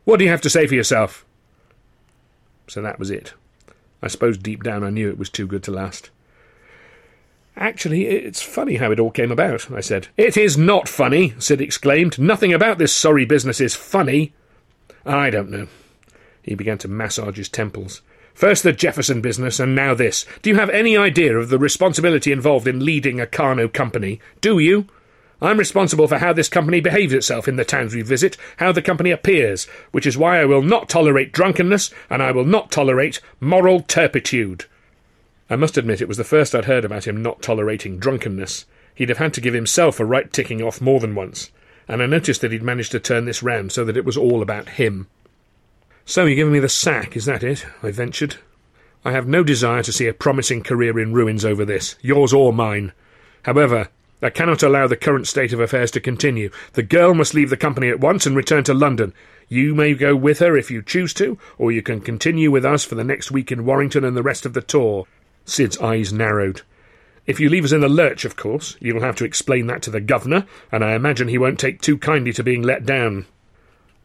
What 0.04 0.18
do 0.18 0.24
you 0.24 0.30
have 0.30 0.40
to 0.42 0.50
say 0.50 0.66
for 0.66 0.74
yourself? 0.74 1.24
So 2.66 2.82
that 2.82 2.98
was 2.98 3.11
it. 3.11 3.35
I 4.02 4.08
suppose 4.08 4.37
deep 4.37 4.62
down 4.62 4.82
I 4.82 4.90
knew 4.90 5.08
it 5.08 5.18
was 5.18 5.30
too 5.30 5.46
good 5.46 5.62
to 5.64 5.70
last. 5.70 6.11
Actually, 7.56 8.06
it's 8.06 8.40
funny 8.40 8.76
how 8.76 8.90
it 8.90 8.98
all 8.98 9.11
came 9.11 9.30
about, 9.30 9.70
I 9.70 9.80
said. 9.80 10.08
It 10.16 10.37
is 10.37 10.56
not 10.56 10.88
funny, 10.88 11.35
Sid 11.38 11.61
exclaimed. 11.61 12.18
Nothing 12.18 12.52
about 12.52 12.78
this 12.78 12.94
sorry 12.94 13.24
business 13.26 13.61
is 13.61 13.74
funny. 13.74 14.32
I 15.04 15.30
don't 15.30 15.50
know. 15.50 15.68
He 16.42 16.54
began 16.54 16.78
to 16.78 16.88
massage 16.88 17.36
his 17.36 17.48
temples. 17.48 18.02
First 18.34 18.62
the 18.62 18.72
Jefferson 18.72 19.20
business, 19.20 19.60
and 19.60 19.74
now 19.74 19.94
this. 19.94 20.26
Do 20.40 20.50
you 20.50 20.56
have 20.56 20.70
any 20.70 20.96
idea 20.96 21.36
of 21.36 21.48
the 21.48 21.58
responsibility 21.58 22.32
involved 22.32 22.66
in 22.66 22.84
leading 22.84 23.20
a 23.20 23.26
Karno 23.26 23.72
company? 23.72 24.20
Do 24.40 24.58
you? 24.58 24.86
I'm 25.40 25.58
responsible 25.58 26.06
for 26.06 26.18
how 26.18 26.32
this 26.32 26.48
company 26.48 26.80
behaves 26.80 27.12
itself 27.12 27.48
in 27.48 27.56
the 27.56 27.64
towns 27.64 27.94
we 27.94 28.02
visit, 28.02 28.36
how 28.58 28.70
the 28.70 28.80
company 28.80 29.10
appears, 29.10 29.64
which 29.90 30.06
is 30.06 30.16
why 30.16 30.40
I 30.40 30.44
will 30.44 30.62
not 30.62 30.88
tolerate 30.88 31.32
drunkenness, 31.32 31.90
and 32.08 32.22
I 32.22 32.30
will 32.30 32.44
not 32.44 32.70
tolerate 32.70 33.20
moral 33.40 33.80
turpitude. 33.80 34.66
I 35.50 35.56
must 35.56 35.76
admit 35.76 36.00
it 36.00 36.08
was 36.08 36.16
the 36.16 36.24
first 36.24 36.54
I'd 36.54 36.66
heard 36.66 36.84
about 36.84 37.06
him 37.06 37.22
not 37.22 37.42
tolerating 37.42 37.98
drunkenness. 37.98 38.66
He'd 38.94 39.08
have 39.08 39.18
had 39.18 39.34
to 39.34 39.40
give 39.40 39.52
himself 39.52 39.98
a 39.98 40.04
right 40.04 40.32
ticking 40.32 40.62
off 40.62 40.80
more 40.80 41.00
than 41.00 41.14
once, 41.14 41.50
and 41.92 42.02
I 42.02 42.07
noticed 42.07 42.40
that 42.40 42.52
he'd 42.52 42.62
managed 42.62 42.90
to 42.92 43.00
turn 43.00 43.26
this 43.26 43.42
round 43.42 43.70
so 43.70 43.85
that 43.85 43.98
it 43.98 44.07
was 44.07 44.16
all 44.16 44.40
about 44.40 44.70
him. 44.70 45.09
So 46.07 46.24
you're 46.24 46.37
giving 46.37 46.55
me 46.55 46.59
the 46.59 46.70
sack, 46.70 47.18
is 47.18 47.26
that 47.26 47.42
it? 47.42 47.66
I 47.83 47.90
ventured. 47.90 48.37
I 49.05 49.12
have 49.12 49.28
no 49.28 49.44
desire 49.44 49.83
to 49.83 49.92
see 49.92 50.07
a 50.07 50.14
promising 50.14 50.62
career 50.62 50.98
in 50.98 51.12
ruins 51.12 51.44
over 51.44 51.66
this, 51.66 51.96
yours 52.00 52.33
or 52.33 52.50
mine. 52.50 52.92
However, 53.42 53.90
I 54.22 54.31
cannot 54.31 54.62
allow 54.62 54.87
the 54.87 54.96
current 54.96 55.26
state 55.26 55.52
of 55.52 55.61
affairs 55.61 55.90
to 55.90 56.00
continue. 56.00 56.50
The 56.72 56.83
girl 56.83 57.12
must 57.12 57.35
leave 57.35 57.50
the 57.50 57.59
company 57.59 57.90
at 57.90 58.00
once 58.00 58.24
and 58.24 58.35
return 58.35 58.64
to 58.64 58.72
London. 58.72 59.12
You 59.48 59.74
may 59.74 59.92
go 59.92 60.16
with 60.16 60.38
her 60.38 60.57
if 60.57 60.70
you 60.70 60.81
choose 60.81 61.12
to, 61.14 61.37
or 61.59 61.72
you 61.72 61.83
can 61.83 62.00
continue 62.00 62.50
with 62.50 62.64
us 62.64 62.87
for 62.87 62.94
the 62.94 63.05
next 63.05 63.31
week 63.31 63.52
in 63.52 63.66
Warrington 63.66 64.02
and 64.02 64.16
the 64.16 64.22
rest 64.22 64.46
of 64.46 64.55
the 64.55 64.62
tour. 64.62 65.07
Sid's 65.44 65.76
eyes 65.76 66.11
narrowed. 66.11 66.62
If 67.24 67.38
you 67.38 67.48
leave 67.48 67.64
us 67.64 67.72
in 67.72 67.80
the 67.80 67.88
lurch, 67.88 68.24
of 68.24 68.37
course, 68.37 68.76
you'll 68.80 69.00
have 69.00 69.16
to 69.16 69.24
explain 69.24 69.68
that 69.68 69.80
to 69.82 69.90
the 69.90 70.00
governor, 70.00 70.46
and 70.72 70.85
I 70.85 70.94
imagine 70.94 71.28
he 71.28 71.38
won't 71.38 71.61
take 71.61 71.80
too 71.80 71.96
kindly 71.96 72.32
to 72.32 72.42
being 72.42 72.62
let 72.62 72.85
down. 72.85 73.26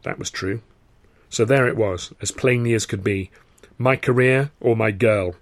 That 0.04 0.18
was 0.18 0.30
true. 0.30 0.60
So 1.28 1.44
there 1.44 1.66
it 1.66 1.76
was, 1.76 2.12
as 2.20 2.30
plainly 2.30 2.74
as 2.74 2.86
could 2.86 3.02
be. 3.02 3.30
My 3.76 3.96
career 3.96 4.52
or 4.60 4.76
my 4.76 4.92
girl. 4.92 5.34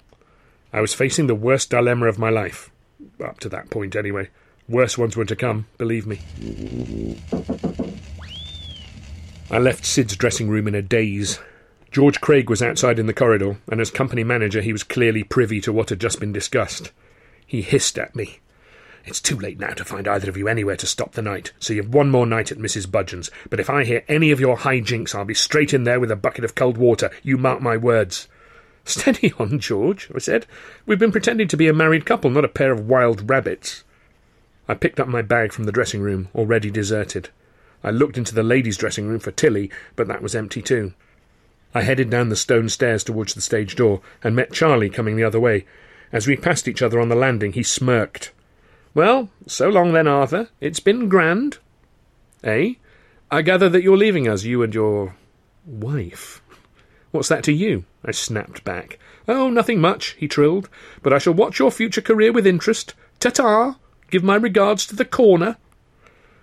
I 0.72 0.80
was 0.80 0.94
facing 0.94 1.26
the 1.26 1.34
worst 1.34 1.70
dilemma 1.70 2.06
of 2.06 2.18
my 2.18 2.30
life. 2.30 2.70
Up 3.22 3.38
to 3.40 3.48
that 3.50 3.70
point, 3.70 3.94
anyway. 3.94 4.30
Worse 4.68 4.96
ones 4.98 5.16
were 5.16 5.24
to 5.26 5.36
come, 5.36 5.66
believe 5.78 6.06
me. 6.06 6.20
I 9.50 9.58
left 9.58 9.86
Sid's 9.86 10.16
dressing 10.16 10.48
room 10.48 10.66
in 10.66 10.74
a 10.74 10.82
daze. 10.82 11.38
George 11.92 12.20
Craig 12.20 12.50
was 12.50 12.62
outside 12.62 12.98
in 12.98 13.06
the 13.06 13.14
corridor, 13.14 13.58
and 13.70 13.80
as 13.80 13.90
company 13.90 14.24
manager 14.24 14.60
he 14.60 14.72
was 14.72 14.82
clearly 14.82 15.22
privy 15.22 15.60
to 15.60 15.72
what 15.72 15.90
had 15.90 16.00
just 16.00 16.18
been 16.18 16.32
discussed. 16.32 16.90
He 17.46 17.62
hissed 17.62 17.98
at 17.98 18.16
me. 18.16 18.40
It's 19.04 19.20
too 19.20 19.38
late 19.38 19.60
now 19.60 19.70
to 19.70 19.84
find 19.84 20.08
either 20.08 20.28
of 20.28 20.36
you 20.36 20.48
anywhere 20.48 20.76
to 20.76 20.86
stop 20.86 21.12
the 21.12 21.22
night, 21.22 21.52
so 21.60 21.72
you've 21.72 21.94
one 21.94 22.10
more 22.10 22.26
night 22.26 22.50
at 22.50 22.58
Mrs. 22.58 22.86
Budgeon's. 22.86 23.30
But 23.48 23.60
if 23.60 23.70
I 23.70 23.84
hear 23.84 24.04
any 24.08 24.32
of 24.32 24.40
your 24.40 24.56
high 24.56 24.80
jinks, 24.80 25.14
I'll 25.14 25.24
be 25.24 25.32
straight 25.32 25.72
in 25.72 25.84
there 25.84 26.00
with 26.00 26.10
a 26.10 26.16
bucket 26.16 26.44
of 26.44 26.56
cold 26.56 26.76
water. 26.76 27.10
You 27.22 27.38
mark 27.38 27.62
my 27.62 27.76
words. 27.76 28.26
Steady 28.84 29.32
on, 29.38 29.60
George, 29.60 30.10
I 30.12 30.18
said. 30.18 30.46
We've 30.86 30.98
been 30.98 31.12
pretending 31.12 31.46
to 31.48 31.56
be 31.56 31.68
a 31.68 31.72
married 31.72 32.04
couple, 32.04 32.30
not 32.30 32.44
a 32.44 32.48
pair 32.48 32.72
of 32.72 32.88
wild 32.88 33.30
rabbits. 33.30 33.84
I 34.68 34.74
picked 34.74 34.98
up 34.98 35.06
my 35.06 35.22
bag 35.22 35.52
from 35.52 35.64
the 35.64 35.72
dressing 35.72 36.00
room, 36.00 36.28
already 36.34 36.70
deserted. 36.70 37.28
I 37.84 37.90
looked 37.90 38.18
into 38.18 38.34
the 38.34 38.42
ladies' 38.42 38.76
dressing 38.76 39.06
room 39.06 39.20
for 39.20 39.30
Tilly, 39.30 39.70
but 39.94 40.08
that 40.08 40.22
was 40.22 40.34
empty 40.34 40.62
too. 40.62 40.92
I 41.72 41.82
headed 41.82 42.10
down 42.10 42.30
the 42.30 42.36
stone 42.36 42.68
stairs 42.68 43.04
towards 43.04 43.34
the 43.34 43.40
stage 43.40 43.76
door 43.76 44.00
and 44.24 44.34
met 44.34 44.52
Charlie 44.52 44.90
coming 44.90 45.14
the 45.14 45.24
other 45.24 45.38
way. 45.38 45.66
As 46.12 46.26
we 46.26 46.36
passed 46.36 46.68
each 46.68 46.82
other 46.82 47.00
on 47.00 47.08
the 47.08 47.14
landing, 47.16 47.52
he 47.52 47.62
smirked. 47.62 48.32
Well, 48.94 49.28
so 49.46 49.68
long 49.68 49.92
then, 49.92 50.06
Arthur. 50.06 50.48
It's 50.60 50.80
been 50.80 51.08
grand. 51.08 51.58
Eh? 52.44 52.74
I 53.30 53.42
gather 53.42 53.68
that 53.68 53.82
you're 53.82 53.96
leaving 53.96 54.28
us, 54.28 54.44
you 54.44 54.62
and 54.62 54.74
your 54.74 55.16
wife. 55.66 56.40
What's 57.10 57.28
that 57.28 57.44
to 57.44 57.52
you? 57.52 57.84
I 58.04 58.12
snapped 58.12 58.64
back. 58.64 58.98
Oh, 59.28 59.50
nothing 59.50 59.80
much, 59.80 60.16
he 60.18 60.28
trilled, 60.28 60.68
but 61.02 61.12
I 61.12 61.18
shall 61.18 61.34
watch 61.34 61.58
your 61.58 61.70
future 61.70 62.00
career 62.00 62.32
with 62.32 62.46
interest. 62.46 62.94
Ta 63.18 63.30
ta! 63.30 63.78
Give 64.10 64.22
my 64.22 64.36
regards 64.36 64.86
to 64.86 64.96
the 64.96 65.04
corner. 65.04 65.56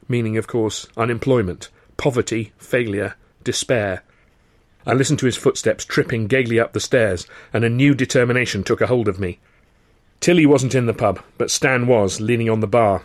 Meaning, 0.09 0.37
of 0.37 0.47
course, 0.47 0.87
unemployment, 0.97 1.69
poverty, 1.95 2.51
failure, 2.57 3.15
despair. 3.43 4.03
I 4.85 4.93
listened 4.93 5.19
to 5.19 5.25
his 5.25 5.37
footsteps 5.37 5.85
tripping 5.85 6.27
gaily 6.27 6.59
up 6.59 6.73
the 6.73 6.81
stairs, 6.81 7.25
and 7.53 7.63
a 7.63 7.69
new 7.69 7.95
determination 7.95 8.63
took 8.63 8.81
a 8.81 8.87
hold 8.87 9.07
of 9.07 9.19
me. 9.19 9.39
Tilly 10.23 10.45
wasn't 10.45 10.73
in 10.73 10.85
the 10.85 10.93
pub, 10.93 11.21
but 11.37 11.51
Stan 11.51 11.85
was, 11.85 12.21
leaning 12.21 12.49
on 12.49 12.61
the 12.61 12.65
bar. 12.65 13.03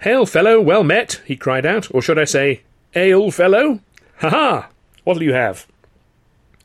Hail, 0.00 0.24
fellow, 0.24 0.58
well 0.58 0.82
met, 0.82 1.20
he 1.26 1.36
cried 1.36 1.66
out, 1.66 1.94
or 1.94 2.00
should 2.00 2.18
I 2.18 2.24
say, 2.24 2.62
Ale, 2.94 3.30
fellow? 3.30 3.80
Ha 4.20 4.30
ha! 4.30 4.70
What'll 5.04 5.22
you 5.22 5.34
have? 5.34 5.66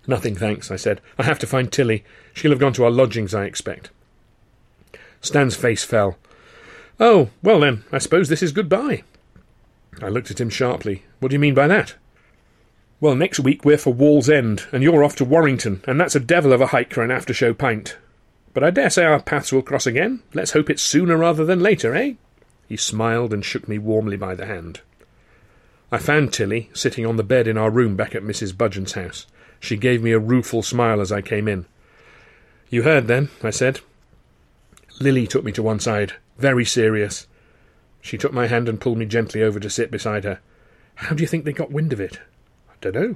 Nothing, 0.08 0.38
thanks, 0.38 0.72
I 0.72 0.78
said. 0.78 1.02
I 1.19 1.24
have 1.24 1.38
to 1.39 1.48
find 1.48 1.69
Tilly. 1.69 2.06
She'll 2.34 2.52
have 2.52 2.62
gone 2.62 2.72
to 2.76 2.86
our 2.86 2.89
lodgings, 2.89 3.36
I 3.36 3.43
expect. 3.43 3.89
Stan's 5.19 5.58
face 5.58 5.84
fell. 5.84 6.17
Oh, 6.98 7.32
well 7.41 7.60
then, 7.60 7.84
I 7.91 7.98
suppose 7.98 8.30
this 8.30 8.41
is 8.41 8.54
goodbye. 8.54 9.04
I 10.02 10.08
looked 10.08 10.32
at 10.32 10.39
him 10.39 10.50
sharply. 10.50 11.04
What 11.19 11.28
do 11.28 11.36
you 11.36 11.39
mean 11.39 11.56
by 11.56 11.67
that? 11.67 11.96
Well, 13.02 13.15
next 13.15 13.41
week 13.41 13.65
we're 13.65 13.78
for 13.78 13.93
Wallsend, 13.93 14.72
and 14.72 14.82
you're 14.82 15.04
off 15.04 15.17
to 15.17 15.26
Warrington, 15.26 15.84
and 15.86 16.00
that's 16.00 16.15
a 16.15 16.22
devil 16.22 16.54
of 16.54 16.62
a 16.62 16.67
hike 16.67 16.93
for 16.93 17.04
an 17.04 17.12
after-show 17.12 17.54
pint. 17.54 17.98
But 18.54 18.63
I 18.63 18.70
dare 18.70 18.89
say 18.89 19.04
our 19.06 19.22
paths 19.22 19.52
will 19.52 19.62
cross 19.62 19.88
again. 19.88 20.22
Let's 20.34 20.52
hope 20.52 20.70
it's 20.70 20.84
sooner 20.84 21.18
rather 21.18 21.44
than 21.44 21.60
later, 21.60 21.96
eh? 21.96 22.13
He 22.68 22.78
smiled 22.78 23.34
and 23.34 23.44
shook 23.44 23.68
me 23.68 23.78
warmly 23.78 24.18
by 24.18 24.36
the 24.36 24.46
hand. 24.46 24.82
I 25.92 25.98
found 25.98 26.34
Tilly 26.34 26.70
sitting 26.74 27.06
on 27.06 27.18
the 27.18 27.24
bed 27.24 27.48
in 27.48 27.58
our 27.58 27.70
room 27.70 27.96
back 27.96 28.16
at 28.16 28.24
Mrs. 28.24 28.54
Budgeon's 28.54 28.94
house. 28.94 29.28
She 29.60 29.78
gave 29.78 30.02
me 30.02 30.12
a 30.12 30.20
rueful 30.20 30.63
smile 30.63 31.02
as 31.02 31.12
I 31.12 31.22
came 31.22 31.48
in. 31.48 31.66
You 32.70 32.84
heard, 32.84 33.08
then? 33.08 33.30
I 33.44 33.50
said. 33.50 33.82
Lily 35.00 35.28
took 35.28 35.44
me 35.44 35.52
to 35.54 35.63
one 35.63 35.80
side, 35.80 36.13
very 36.38 36.66
serious. 36.66 37.28
She 38.02 38.18
took 38.18 38.34
my 38.34 38.48
hand 38.48 38.68
and 38.68 38.82
pulled 38.82 38.98
me 38.98 39.06
gently 39.06 39.42
over 39.42 39.60
to 39.60 39.70
sit 39.70 39.92
beside 39.92 40.24
her. 40.24 40.39
How 40.96 41.16
do 41.16 41.22
you 41.22 41.28
think 41.28 41.46
they 41.46 41.54
got 41.54 41.72
wind 41.72 41.94
of 41.94 42.02
it? 42.02 42.20
I 42.70 42.74
don't 42.82 42.96
know. 42.96 43.16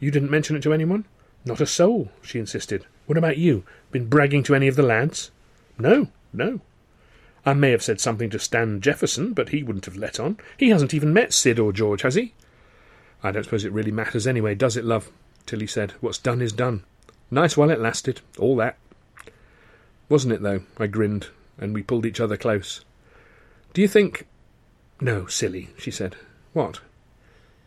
You 0.00 0.10
didn't 0.10 0.30
mention 0.30 0.56
it 0.56 0.62
to 0.62 0.72
anyone? 0.72 1.04
Not 1.46 1.60
a 1.60 1.66
soul, 1.66 2.10
she 2.22 2.40
insisted. 2.40 2.84
What 3.06 3.16
about 3.16 3.38
you? 3.38 3.62
Been 3.92 4.08
bragging 4.08 4.42
to 4.42 4.54
any 4.54 4.66
of 4.66 4.74
the 4.74 4.82
lads? 4.82 5.30
No, 5.78 6.08
no. 6.32 6.60
I 7.46 7.54
may 7.54 7.70
have 7.70 7.84
said 7.84 8.00
something 8.00 8.28
to 8.30 8.40
Stan 8.40 8.80
Jefferson, 8.80 9.32
but 9.32 9.50
he 9.50 9.62
wouldn't 9.62 9.84
have 9.84 9.96
let 9.96 10.18
on. 10.18 10.38
He 10.58 10.70
hasn't 10.70 10.92
even 10.92 11.14
met 11.14 11.32
Sid 11.32 11.60
or 11.60 11.72
George, 11.72 12.02
has 12.02 12.16
he? 12.16 12.34
I 13.22 13.30
don't 13.30 13.44
suppose 13.44 13.64
it 13.64 13.72
really 13.72 13.92
matters 13.92 14.26
anyway, 14.26 14.56
does 14.56 14.76
it, 14.76 14.84
love? 14.84 15.12
Tilly 15.46 15.68
said. 15.68 15.92
What's 16.00 16.18
done 16.18 16.42
is 16.42 16.52
done. 16.52 16.82
Nice 17.30 17.56
while 17.56 17.70
it 17.70 17.80
lasted, 17.80 18.20
all 18.38 18.56
that. 18.56 18.76
Wasn't 20.08 20.32
it, 20.32 20.42
though? 20.42 20.62
I 20.78 20.88
grinned, 20.88 21.28
and 21.58 21.72
we 21.72 21.82
pulled 21.84 22.06
each 22.06 22.20
other 22.20 22.36
close. 22.36 22.84
Do 23.72 23.80
you 23.80 23.88
think. 23.88 24.26
No, 25.00 25.26
silly, 25.26 25.68
she 25.78 25.92
said. 25.92 26.16
What? 26.52 26.80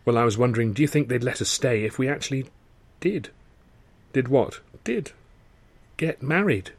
Well, 0.04 0.18
I 0.18 0.26
was 0.26 0.38
wondering, 0.38 0.74
do 0.74 0.82
you 0.82 0.88
think 0.88 1.08
they'd 1.08 1.24
let 1.24 1.42
us 1.42 1.50
stay 1.50 1.86
if 1.86 1.98
we 1.98 2.10
actually 2.10 2.50
did? 3.00 3.30
Did 4.12 4.28
what? 4.28 4.60
Did. 4.84 5.12
Get 5.98 6.24
married. 6.24 6.72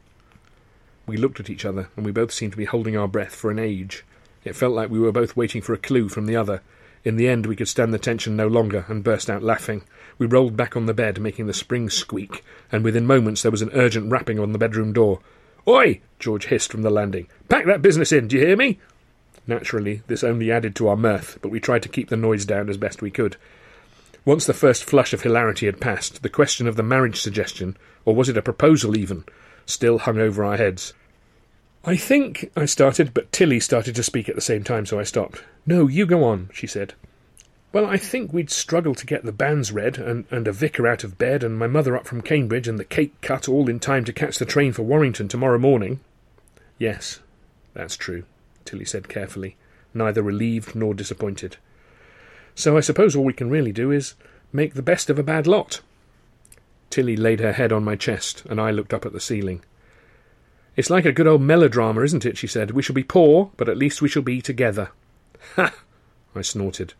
We 1.05 1.17
looked 1.17 1.39
at 1.39 1.49
each 1.49 1.65
other, 1.65 1.89
and 1.95 2.05
we 2.05 2.11
both 2.11 2.31
seemed 2.31 2.53
to 2.53 2.57
be 2.57 2.65
holding 2.65 2.97
our 2.97 3.07
breath 3.07 3.35
for 3.35 3.51
an 3.51 3.59
age. 3.59 4.03
It 4.43 4.55
felt 4.55 4.73
like 4.73 4.89
we 4.89 4.99
were 4.99 5.11
both 5.11 5.37
waiting 5.37 5.61
for 5.61 5.73
a 5.73 5.77
clue 5.77 6.09
from 6.09 6.25
the 6.25 6.35
other. 6.35 6.61
In 7.03 7.15
the 7.15 7.27
end, 7.27 7.45
we 7.45 7.55
could 7.55 7.67
stand 7.67 7.93
the 7.93 7.99
tension 7.99 8.35
no 8.35 8.47
longer, 8.47 8.85
and 8.87 9.03
burst 9.03 9.29
out 9.29 9.43
laughing. 9.43 9.83
We 10.17 10.27
rolled 10.27 10.57
back 10.57 10.75
on 10.75 10.85
the 10.85 10.93
bed, 10.93 11.19
making 11.19 11.47
the 11.47 11.53
springs 11.53 11.93
squeak, 11.93 12.43
and 12.71 12.83
within 12.83 13.07
moments 13.07 13.41
there 13.41 13.51
was 13.51 13.61
an 13.61 13.71
urgent 13.73 14.11
rapping 14.11 14.39
on 14.39 14.51
the 14.51 14.59
bedroom 14.59 14.93
door. 14.93 15.19
Oi! 15.67 16.01
George 16.19 16.45
hissed 16.45 16.71
from 16.71 16.81
the 16.81 16.89
landing. 16.89 17.27
Pack 17.49 17.65
that 17.65 17.81
business 17.81 18.11
in, 18.11 18.27
do 18.27 18.37
you 18.37 18.45
hear 18.45 18.57
me? 18.57 18.79
Naturally, 19.47 20.03
this 20.07 20.23
only 20.23 20.51
added 20.51 20.75
to 20.75 20.87
our 20.87 20.97
mirth, 20.97 21.39
but 21.41 21.49
we 21.49 21.59
tried 21.59 21.83
to 21.83 21.89
keep 21.89 22.09
the 22.09 22.17
noise 22.17 22.45
down 22.45 22.69
as 22.69 22.77
best 22.77 23.01
we 23.01 23.09
could. 23.09 23.37
Once 24.23 24.45
the 24.45 24.53
first 24.53 24.83
flush 24.83 25.13
of 25.13 25.21
hilarity 25.21 25.65
had 25.65 25.81
passed, 25.81 26.21
the 26.21 26.29
question 26.29 26.67
of 26.67 26.75
the 26.75 26.83
marriage 26.83 27.19
suggestion, 27.19 27.75
or 28.05 28.13
was 28.13 28.29
it 28.29 28.37
a 28.37 28.41
proposal 28.41 28.95
even, 28.95 29.23
still 29.65 29.99
hung 29.99 30.19
over 30.19 30.43
our 30.43 30.57
heads. 30.57 30.93
I 31.83 31.95
think 31.95 32.51
I 32.55 32.65
started, 32.65 33.13
but 33.13 33.31
Tilly 33.31 33.59
started 33.59 33.95
to 33.95 34.03
speak 34.03 34.29
at 34.29 34.35
the 34.35 34.41
same 34.41 34.63
time, 34.63 34.85
so 34.85 34.99
I 34.99 35.03
stopped. 35.03 35.43
No, 35.65 35.87
you 35.87 36.05
go 36.05 36.23
on, 36.23 36.49
she 36.53 36.67
said. 36.67 36.93
Well, 37.73 37.87
I 37.87 37.97
think 37.97 38.31
we'd 38.31 38.51
struggle 38.51 38.93
to 38.93 39.05
get 39.07 39.23
the 39.23 39.31
banns 39.31 39.71
read, 39.71 39.97
and, 39.97 40.25
and 40.29 40.47
a 40.47 40.51
vicar 40.51 40.87
out 40.87 41.03
of 41.03 41.17
bed, 41.17 41.43
and 41.43 41.57
my 41.57 41.67
mother 41.67 41.95
up 41.95 42.05
from 42.05 42.21
Cambridge, 42.21 42.67
and 42.67 42.77
the 42.77 42.85
cake 42.85 43.19
cut 43.21 43.49
all 43.49 43.69
in 43.69 43.79
time 43.79 44.05
to 44.05 44.13
catch 44.13 44.37
the 44.37 44.45
train 44.45 44.73
for 44.73 44.83
Warrington 44.83 45.29
tomorrow 45.29 45.57
morning. 45.57 45.99
Yes, 46.77 47.21
that's 47.73 47.97
true, 47.97 48.25
Tilly 48.65 48.85
said 48.85 49.09
carefully, 49.09 49.55
neither 49.95 50.21
relieved 50.21 50.75
nor 50.75 50.93
disappointed. 50.93 51.57
So 52.61 52.77
I 52.77 52.81
suppose 52.81 53.15
all 53.15 53.23
we 53.23 53.33
can 53.33 53.49
really 53.49 53.71
do 53.71 53.89
is 53.89 54.13
make 54.53 54.75
the 54.75 54.83
best 54.83 55.09
of 55.09 55.17
a 55.17 55.23
bad 55.23 55.47
lot. 55.47 55.81
Tilly 56.91 57.17
laid 57.17 57.39
her 57.39 57.53
head 57.53 57.71
on 57.71 57.83
my 57.83 57.95
chest, 57.95 58.43
and 58.51 58.61
I 58.61 58.69
looked 58.69 58.93
up 58.93 59.03
at 59.03 59.13
the 59.13 59.19
ceiling. 59.19 59.63
It's 60.75 60.91
like 60.91 61.05
a 61.05 61.11
good 61.11 61.25
old 61.25 61.41
melodrama, 61.41 62.03
isn't 62.03 62.23
it? 62.23 62.37
she 62.37 62.45
said. 62.45 62.69
We 62.69 62.83
shall 62.83 62.93
be 62.93 63.01
poor, 63.03 63.49
but 63.57 63.67
at 63.67 63.77
least 63.77 64.03
we 64.03 64.09
shall 64.09 64.21
be 64.21 64.43
together. 64.43 64.91
Ha! 65.55 65.73
I 66.35 66.43
snorted. 66.43 66.93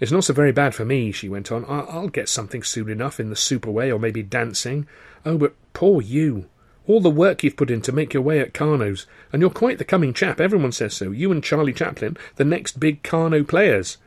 It's 0.00 0.10
not 0.10 0.24
so 0.24 0.32
very 0.32 0.50
bad 0.50 0.74
for 0.74 0.86
me, 0.86 1.12
she 1.12 1.28
went 1.28 1.52
on. 1.52 1.66
I'll 1.68 2.08
get 2.08 2.30
something 2.30 2.62
soon 2.62 2.88
enough 2.88 3.20
in 3.20 3.28
the 3.28 3.36
super 3.36 3.70
way, 3.70 3.92
or 3.92 3.98
maybe 3.98 4.22
dancing. 4.22 4.86
Oh, 5.26 5.36
but 5.36 5.54
poor 5.74 6.00
you. 6.00 6.46
All 6.86 7.02
the 7.02 7.10
work 7.10 7.44
you've 7.44 7.58
put 7.58 7.70
in 7.70 7.82
to 7.82 7.92
make 7.92 8.14
your 8.14 8.22
way 8.22 8.40
at 8.40 8.54
Karno's, 8.54 9.04
and 9.30 9.42
you're 9.42 9.50
quite 9.50 9.76
the 9.76 9.84
coming 9.84 10.14
chap, 10.14 10.40
everyone 10.40 10.72
says 10.72 10.94
so. 10.94 11.10
You 11.10 11.32
and 11.32 11.44
Charlie 11.44 11.74
Chaplin, 11.74 12.16
the 12.36 12.46
next 12.46 12.80
big 12.80 13.02
Karno 13.02 13.46
players. 13.46 13.98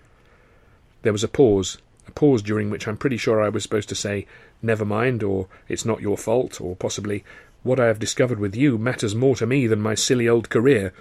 There 1.01 1.13
was 1.13 1.23
a 1.23 1.27
pause, 1.27 1.77
a 2.07 2.11
pause 2.11 2.41
during 2.41 2.69
which 2.69 2.87
I'm 2.87 2.97
pretty 2.97 3.17
sure 3.17 3.41
I 3.41 3.49
was 3.49 3.63
supposed 3.63 3.89
to 3.89 3.95
say, 3.95 4.25
never 4.61 4.85
mind, 4.85 5.23
or 5.23 5.47
it's 5.67 5.85
not 5.85 6.01
your 6.01 6.17
fault, 6.17 6.59
or 6.59 6.75
possibly, 6.75 7.23
what 7.63 7.79
I 7.79 7.87
have 7.87 7.99
discovered 7.99 8.39
with 8.39 8.55
you 8.55 8.77
matters 8.77 9.15
more 9.15 9.35
to 9.37 9.45
me 9.45 9.67
than 9.67 9.81
my 9.81 9.95
silly 9.95 10.27
old 10.27 10.49
career. 10.49 10.93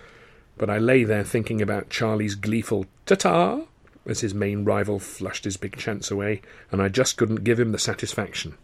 But 0.57 0.71
I 0.71 0.79
lay 0.79 1.05
there 1.05 1.25
thinking 1.25 1.63
about 1.63 1.91
Charlie's 1.91 2.35
gleeful 2.35 2.87
ta-ta 3.07 3.63
as 4.07 4.21
his 4.21 4.35
main 4.35 4.65
rival 4.65 4.99
flushed 4.99 5.45
his 5.45 5.57
big 5.57 5.77
chance 5.77 6.11
away, 6.11 6.41
and 6.73 6.81
I 6.81 6.89
just 6.89 7.17
couldn't 7.17 7.45
give 7.45 7.61
him 7.61 7.73
the 7.73 7.79
satisfaction. 7.79 8.55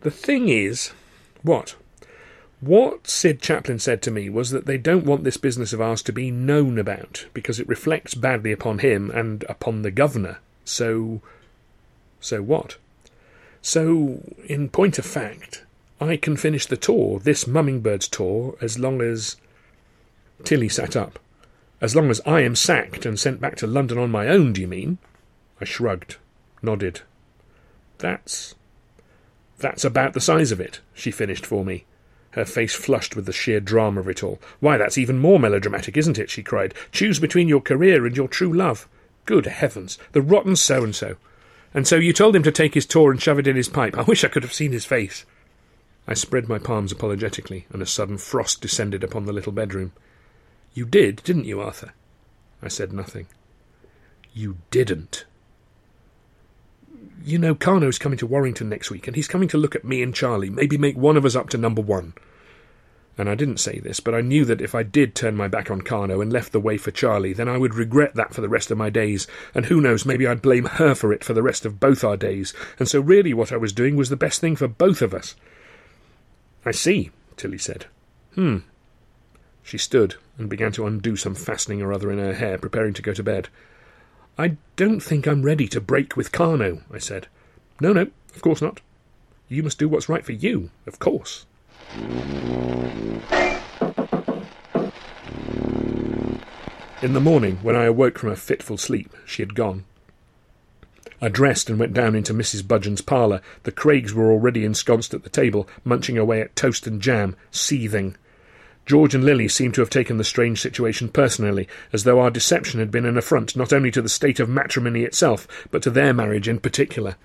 The 0.00 0.10
thing 0.10 0.48
is, 0.48 0.92
what? 1.42 1.76
What 2.60 3.06
Sid 3.06 3.40
Chaplin 3.40 3.78
said 3.78 4.02
to 4.02 4.10
me 4.10 4.28
was 4.28 4.50
that 4.50 4.66
they 4.66 4.78
don't 4.78 5.06
want 5.06 5.22
this 5.22 5.36
business 5.36 5.72
of 5.72 5.80
ours 5.80 6.02
to 6.02 6.12
be 6.12 6.32
known 6.32 6.76
about, 6.76 7.26
because 7.32 7.60
it 7.60 7.68
reflects 7.68 8.14
badly 8.14 8.50
upon 8.50 8.80
him 8.80 9.10
and 9.10 9.44
upon 9.48 9.82
the 9.82 9.92
governor. 9.92 10.38
So. 10.64 11.20
So 12.20 12.42
what? 12.42 12.76
So, 13.62 14.22
in 14.46 14.70
point 14.70 14.98
of 14.98 15.06
fact, 15.06 15.64
I 16.00 16.16
can 16.16 16.36
finish 16.36 16.66
the 16.66 16.76
tour, 16.76 17.20
this 17.20 17.46
Mumming 17.46 17.80
Birds 17.80 18.08
tour, 18.08 18.56
as 18.60 18.78
long 18.78 19.00
as. 19.00 19.36
Tilly 20.44 20.68
sat 20.68 20.96
up. 20.96 21.18
As 21.80 21.94
long 21.94 22.10
as 22.10 22.20
I 22.26 22.40
am 22.40 22.56
sacked 22.56 23.06
and 23.06 23.18
sent 23.18 23.40
back 23.40 23.54
to 23.56 23.66
London 23.68 23.98
on 23.98 24.10
my 24.10 24.26
own, 24.26 24.52
do 24.52 24.60
you 24.60 24.66
mean? 24.66 24.98
I 25.60 25.64
shrugged, 25.64 26.16
nodded. 26.60 27.02
That's. 27.98 28.56
That's 29.58 29.84
about 29.84 30.14
the 30.14 30.20
size 30.20 30.50
of 30.50 30.60
it, 30.60 30.80
she 30.92 31.12
finished 31.12 31.46
for 31.46 31.64
me. 31.64 31.84
Her 32.38 32.44
face 32.44 32.72
flushed 32.72 33.16
with 33.16 33.26
the 33.26 33.32
sheer 33.32 33.58
drama 33.58 33.98
of 33.98 34.08
it 34.08 34.22
all. 34.22 34.38
Why, 34.60 34.76
that's 34.76 34.96
even 34.96 35.18
more 35.18 35.40
melodramatic, 35.40 35.96
isn't 35.96 36.20
it? 36.20 36.30
she 36.30 36.44
cried. 36.44 36.72
Choose 36.92 37.18
between 37.18 37.48
your 37.48 37.60
career 37.60 38.06
and 38.06 38.16
your 38.16 38.28
true 38.28 38.52
love. 38.52 38.86
Good 39.26 39.46
heavens, 39.46 39.98
the 40.12 40.22
rotten 40.22 40.54
so 40.54 40.84
and 40.84 40.94
so. 40.94 41.16
And 41.74 41.84
so 41.84 41.96
you 41.96 42.12
told 42.12 42.36
him 42.36 42.44
to 42.44 42.52
take 42.52 42.74
his 42.74 42.86
tour 42.86 43.10
and 43.10 43.20
shove 43.20 43.40
it 43.40 43.48
in 43.48 43.56
his 43.56 43.68
pipe. 43.68 43.98
I 43.98 44.02
wish 44.02 44.22
I 44.22 44.28
could 44.28 44.44
have 44.44 44.52
seen 44.52 44.70
his 44.70 44.84
face. 44.84 45.26
I 46.06 46.14
spread 46.14 46.48
my 46.48 46.60
palms 46.60 46.92
apologetically, 46.92 47.66
and 47.70 47.82
a 47.82 47.86
sudden 47.86 48.18
frost 48.18 48.60
descended 48.60 49.02
upon 49.02 49.26
the 49.26 49.32
little 49.32 49.50
bedroom. 49.50 49.90
You 50.74 50.84
did, 50.84 51.24
didn't 51.24 51.46
you, 51.46 51.60
Arthur? 51.60 51.92
I 52.62 52.68
said 52.68 52.92
nothing. 52.92 53.26
You 54.32 54.58
didn't. 54.70 55.24
You 57.24 57.36
know, 57.36 57.56
Karno's 57.56 57.98
coming 57.98 58.18
to 58.18 58.28
Warrington 58.28 58.68
next 58.68 58.92
week, 58.92 59.08
and 59.08 59.16
he's 59.16 59.26
coming 59.26 59.48
to 59.48 59.58
look 59.58 59.74
at 59.74 59.84
me 59.84 60.04
and 60.04 60.14
Charlie, 60.14 60.50
maybe 60.50 60.78
make 60.78 60.96
one 60.96 61.16
of 61.16 61.24
us 61.24 61.34
up 61.34 61.48
to 61.48 61.58
number 61.58 61.82
one. 61.82 62.12
And 63.18 63.28
I 63.28 63.34
didn't 63.34 63.58
say 63.58 63.80
this, 63.80 63.98
but 63.98 64.14
I 64.14 64.20
knew 64.20 64.44
that 64.44 64.60
if 64.60 64.76
I 64.76 64.84
did 64.84 65.16
turn 65.16 65.34
my 65.34 65.48
back 65.48 65.72
on 65.72 65.82
Karno 65.82 66.22
and 66.22 66.32
left 66.32 66.52
the 66.52 66.60
way 66.60 66.78
for 66.78 66.92
Charlie, 66.92 67.32
then 67.32 67.48
I 67.48 67.58
would 67.58 67.74
regret 67.74 68.14
that 68.14 68.32
for 68.32 68.40
the 68.40 68.48
rest 68.48 68.70
of 68.70 68.78
my 68.78 68.90
days, 68.90 69.26
and 69.56 69.66
who 69.66 69.80
knows, 69.80 70.06
maybe 70.06 70.24
I'd 70.24 70.40
blame 70.40 70.66
her 70.66 70.94
for 70.94 71.12
it 71.12 71.24
for 71.24 71.34
the 71.34 71.42
rest 71.42 71.66
of 71.66 71.80
both 71.80 72.04
our 72.04 72.16
days, 72.16 72.54
and 72.78 72.88
so 72.88 73.00
really 73.00 73.34
what 73.34 73.50
I 73.50 73.56
was 73.56 73.72
doing 73.72 73.96
was 73.96 74.08
the 74.08 74.16
best 74.16 74.40
thing 74.40 74.54
for 74.54 74.68
both 74.68 75.02
of 75.02 75.12
us. 75.12 75.34
I 76.64 76.70
see, 76.70 77.10
Tilly 77.36 77.58
said. 77.58 77.86
Hmm. 78.36 78.58
She 79.64 79.78
stood 79.78 80.14
and 80.38 80.48
began 80.48 80.70
to 80.72 80.86
undo 80.86 81.16
some 81.16 81.34
fastening 81.34 81.82
or 81.82 81.92
other 81.92 82.12
in 82.12 82.18
her 82.18 82.34
hair, 82.34 82.56
preparing 82.56 82.94
to 82.94 83.02
go 83.02 83.12
to 83.14 83.22
bed. 83.24 83.48
I 84.38 84.58
don't 84.76 85.00
think 85.00 85.26
I'm 85.26 85.42
ready 85.42 85.66
to 85.68 85.80
break 85.80 86.16
with 86.16 86.30
Karno, 86.30 86.82
I 86.92 86.98
said. 86.98 87.26
No, 87.80 87.92
no, 87.92 88.06
of 88.34 88.42
course 88.42 88.62
not. 88.62 88.80
You 89.48 89.64
must 89.64 89.78
do 89.78 89.88
what's 89.88 90.08
right 90.08 90.24
for 90.24 90.32
you, 90.32 90.70
of 90.86 91.00
course. 91.00 91.46
In 97.00 97.14
the 97.14 97.20
morning, 97.20 97.58
when 97.62 97.76
I 97.76 97.84
awoke 97.84 98.18
from 98.18 98.30
a 98.30 98.36
fitful 98.36 98.76
sleep, 98.76 99.14
she 99.24 99.40
had 99.40 99.54
gone. 99.54 99.84
I 101.22 101.28
dressed 101.28 101.70
and 101.70 101.78
went 101.78 101.94
down 101.94 102.14
into 102.14 102.34
Mrs. 102.34 102.62
Budgeon's 102.62 103.00
parlour. 103.00 103.40
The 103.62 103.72
Craigs 103.72 104.12
were 104.12 104.30
already 104.30 104.64
ensconced 104.64 105.14
at 105.14 105.22
the 105.22 105.30
table, 105.30 105.66
munching 105.82 106.18
away 106.18 106.42
at 106.42 106.54
toast 106.54 106.86
and 106.86 107.00
jam, 107.00 107.36
seething. 107.50 108.16
George 108.84 109.14
and 109.14 109.24
Lily 109.24 109.48
seemed 109.48 109.74
to 109.74 109.80
have 109.80 109.90
taken 109.90 110.18
the 110.18 110.24
strange 110.24 110.60
situation 110.60 111.08
personally, 111.08 111.68
as 111.92 112.04
though 112.04 112.20
our 112.20 112.30
deception 112.30 112.80
had 112.80 112.90
been 112.90 113.06
an 113.06 113.16
affront 113.16 113.56
not 113.56 113.72
only 113.72 113.90
to 113.90 114.02
the 114.02 114.08
state 114.08 114.40
of 114.40 114.48
matrimony 114.48 115.04
itself, 115.04 115.48
but 115.70 115.82
to 115.82 115.90
their 115.90 116.12
marriage 116.12 116.48
in 116.48 116.60
particular. 116.60 117.16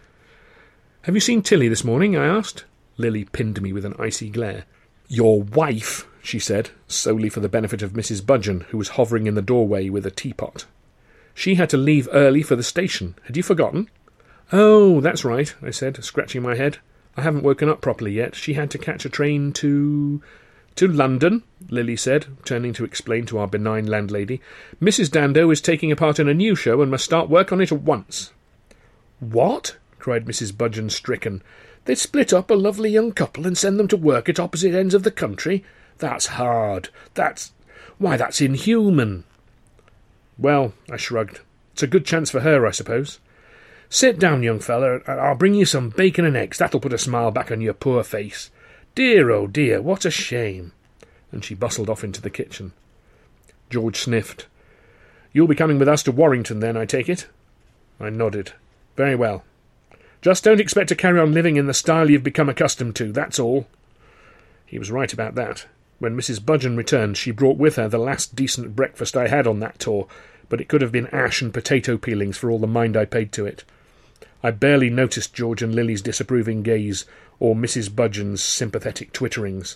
Have 1.02 1.16
you 1.16 1.22
seen 1.22 1.42
Tilly 1.42 1.68
this 1.68 1.84
morning? 1.84 2.16
I 2.16 2.26
asked. 2.26 2.64
Lily 2.98 3.26
pinned 3.26 3.62
me 3.62 3.74
with 3.74 3.86
an 3.86 3.96
icy 4.00 4.30
glare. 4.30 4.66
Your 5.08 5.42
wife, 5.42 6.08
she 6.22 6.40
said, 6.40 6.70
solely 6.88 7.30
for 7.30 7.40
the 7.40 7.50
benefit 7.50 7.82
of 7.82 7.94
Mrs. 7.94 8.22
Budgeon, 8.22 8.64
who 8.66 8.78
was 8.78 8.90
hovering 8.90 9.28
in 9.28 9.36
the 9.36 9.42
doorway 9.42 9.90
with 9.90 10.06
a 10.06 10.12
teapot. 10.12 10.66
She 11.34 11.56
had 11.56 11.70
to 11.70 11.78
leave 11.78 12.08
early 12.12 12.44
for 12.44 12.56
the 12.56 12.64
station. 12.64 13.16
Had 13.24 13.38
you 13.38 13.44
forgotten? 13.44 13.90
Oh, 14.52 15.02
that's 15.02 15.26
right, 15.26 15.54
I 15.62 15.72
said, 15.72 16.04
scratching 16.04 16.42
my 16.42 16.56
head. 16.56 16.78
I 17.18 17.22
haven't 17.22 17.44
woken 17.44 17.70
up 17.70 17.82
properly 17.82 18.14
yet. 18.14 18.36
She 18.36 18.54
had 18.54 18.72
to 18.72 18.78
catch 18.78 19.06
a 19.06 19.10
train 19.10 19.54
to. 19.54 20.22
To 20.76 20.88
London, 20.88 21.44
Lily 21.70 21.96
said, 21.96 22.26
turning 22.46 22.74
to 22.74 22.84
explain 22.84 23.28
to 23.28 23.38
our 23.38 23.48
benign 23.48 23.86
landlady. 23.86 24.42
Mrs. 24.82 25.10
Dandoe 25.10 25.52
is 25.52 25.62
taking 25.62 25.92
a 25.92 25.96
part 25.96 26.20
in 26.20 26.28
a 26.28 26.34
new 26.34 26.56
show 26.56 26.82
and 26.82 26.90
must 26.90 27.06
start 27.06 27.30
work 27.30 27.52
on 27.52 27.62
it 27.62 27.72
at 27.72 27.84
once. 27.84 28.32
What? 29.20 29.78
cried 30.00 30.26
Mrs. 30.26 30.52
Budgeon, 30.52 30.90
stricken. 30.90 31.44
They'd 31.86 31.98
split 31.98 32.32
up 32.34 32.50
a 32.50 32.56
lovely 32.56 32.90
young 32.90 33.12
couple 33.12 33.46
and 33.46 33.58
send 33.58 33.80
them 33.80 33.88
to 33.90 33.98
work 33.98 34.30
at 34.30 34.40
opposite 34.40 34.74
ends 34.74 34.94
of 34.94 35.04
the 35.04 35.12
country? 35.12 35.64
That's 35.98 36.28
hard. 36.28 36.90
That's. 37.14 37.52
Why, 37.98 38.18
that's 38.18 38.42
inhuman. 38.42 39.26
Well, 40.38 40.74
I 40.92 40.98
shrugged. 40.98 41.42
It's 41.74 41.84
a 41.84 41.88
good 41.88 42.06
chance 42.06 42.30
for 42.32 42.42
her, 42.42 42.66
I 42.66 42.72
suppose. 42.72 43.20
Sit 43.90 44.18
down, 44.18 44.44
young 44.44 44.60
feller, 44.60 45.04
and 45.06 45.20
I'll 45.20 45.36
bring 45.36 45.54
you 45.54 45.66
some 45.66 45.90
bacon 45.90 46.26
and 46.26 46.36
eggs. 46.36 46.58
That'll 46.58 46.80
put 46.80 46.94
a 46.94 46.98
smile 46.98 47.32
back 47.32 47.52
on 47.52 47.62
your 47.62 47.74
poor 47.74 48.04
face. 48.04 48.50
Dear, 48.96 49.30
oh 49.32 49.48
dear, 49.48 49.82
what 49.82 50.06
a 50.06 50.12
shame! 50.12 50.72
And 51.32 51.44
she 51.44 51.54
bustled 51.54 51.90
off 51.90 52.04
into 52.04 52.22
the 52.22 52.30
kitchen. 52.30 52.74
George 53.70 53.98
sniffed. 53.98 54.48
You'll 55.32 55.48
be 55.48 55.56
coming 55.56 55.80
with 55.80 55.88
us 55.88 56.04
to 56.04 56.12
Warrington, 56.12 56.60
then, 56.60 56.78
I 56.78 56.86
take 56.86 57.10
it? 57.10 57.28
I 58.00 58.10
nodded. 58.10 58.54
Very 58.96 59.16
well. 59.16 59.44
Just 60.24 60.46
don't 60.46 60.62
expect 60.62 60.88
to 60.88 60.96
carry 60.96 61.20
on 61.20 61.34
living 61.34 61.58
in 61.58 61.68
the 61.68 61.74
style 61.74 62.10
you've 62.10 62.24
become 62.24 62.48
accustomed 62.48 62.96
to, 62.96 63.12
that's 63.12 63.40
all. 63.40 63.68
He 64.66 64.80
was 64.80 64.90
right 64.90 65.12
about 65.12 65.36
that. 65.36 65.66
When 66.00 66.16
Mrs. 66.16 66.40
Budgeon 66.40 66.78
returned, 66.78 67.18
she 67.18 67.32
brought 67.32 67.58
with 67.58 67.76
her 67.76 67.90
the 67.90 67.98
last 67.98 68.34
decent 68.34 68.74
breakfast 68.74 69.18
I 69.18 69.28
had 69.28 69.46
on 69.46 69.60
that 69.60 69.80
tour, 69.80 70.08
but 70.48 70.62
it 70.62 70.70
could 70.70 70.82
have 70.82 70.94
been 70.94 71.08
ash 71.08 71.42
and 71.42 71.54
potato 71.54 71.98
peelings 71.98 72.38
for 72.38 72.50
all 72.50 72.60
the 72.60 72.68
mind 72.68 72.96
I 72.96 73.04
paid 73.04 73.34
to 73.34 73.46
it. 73.46 73.66
I 74.42 74.52
barely 74.52 74.90
noticed 74.90 75.34
George 75.34 75.62
and 75.62 75.76
Lily's 75.76 76.02
disapproving 76.02 76.64
gaze, 76.64 77.04
or 77.42 77.54
Mrs. 77.54 77.90
Budgeon's 77.90 78.42
sympathetic 78.42 79.12
twitterings. 79.12 79.76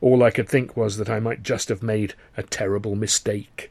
All 0.00 0.22
I 0.22 0.30
could 0.30 0.48
think 0.48 0.74
was 0.74 0.96
that 0.96 1.10
I 1.10 1.20
might 1.20 1.42
just 1.42 1.68
have 1.68 1.82
made 1.82 2.14
a 2.34 2.42
terrible 2.42 2.94
mistake. 2.94 3.70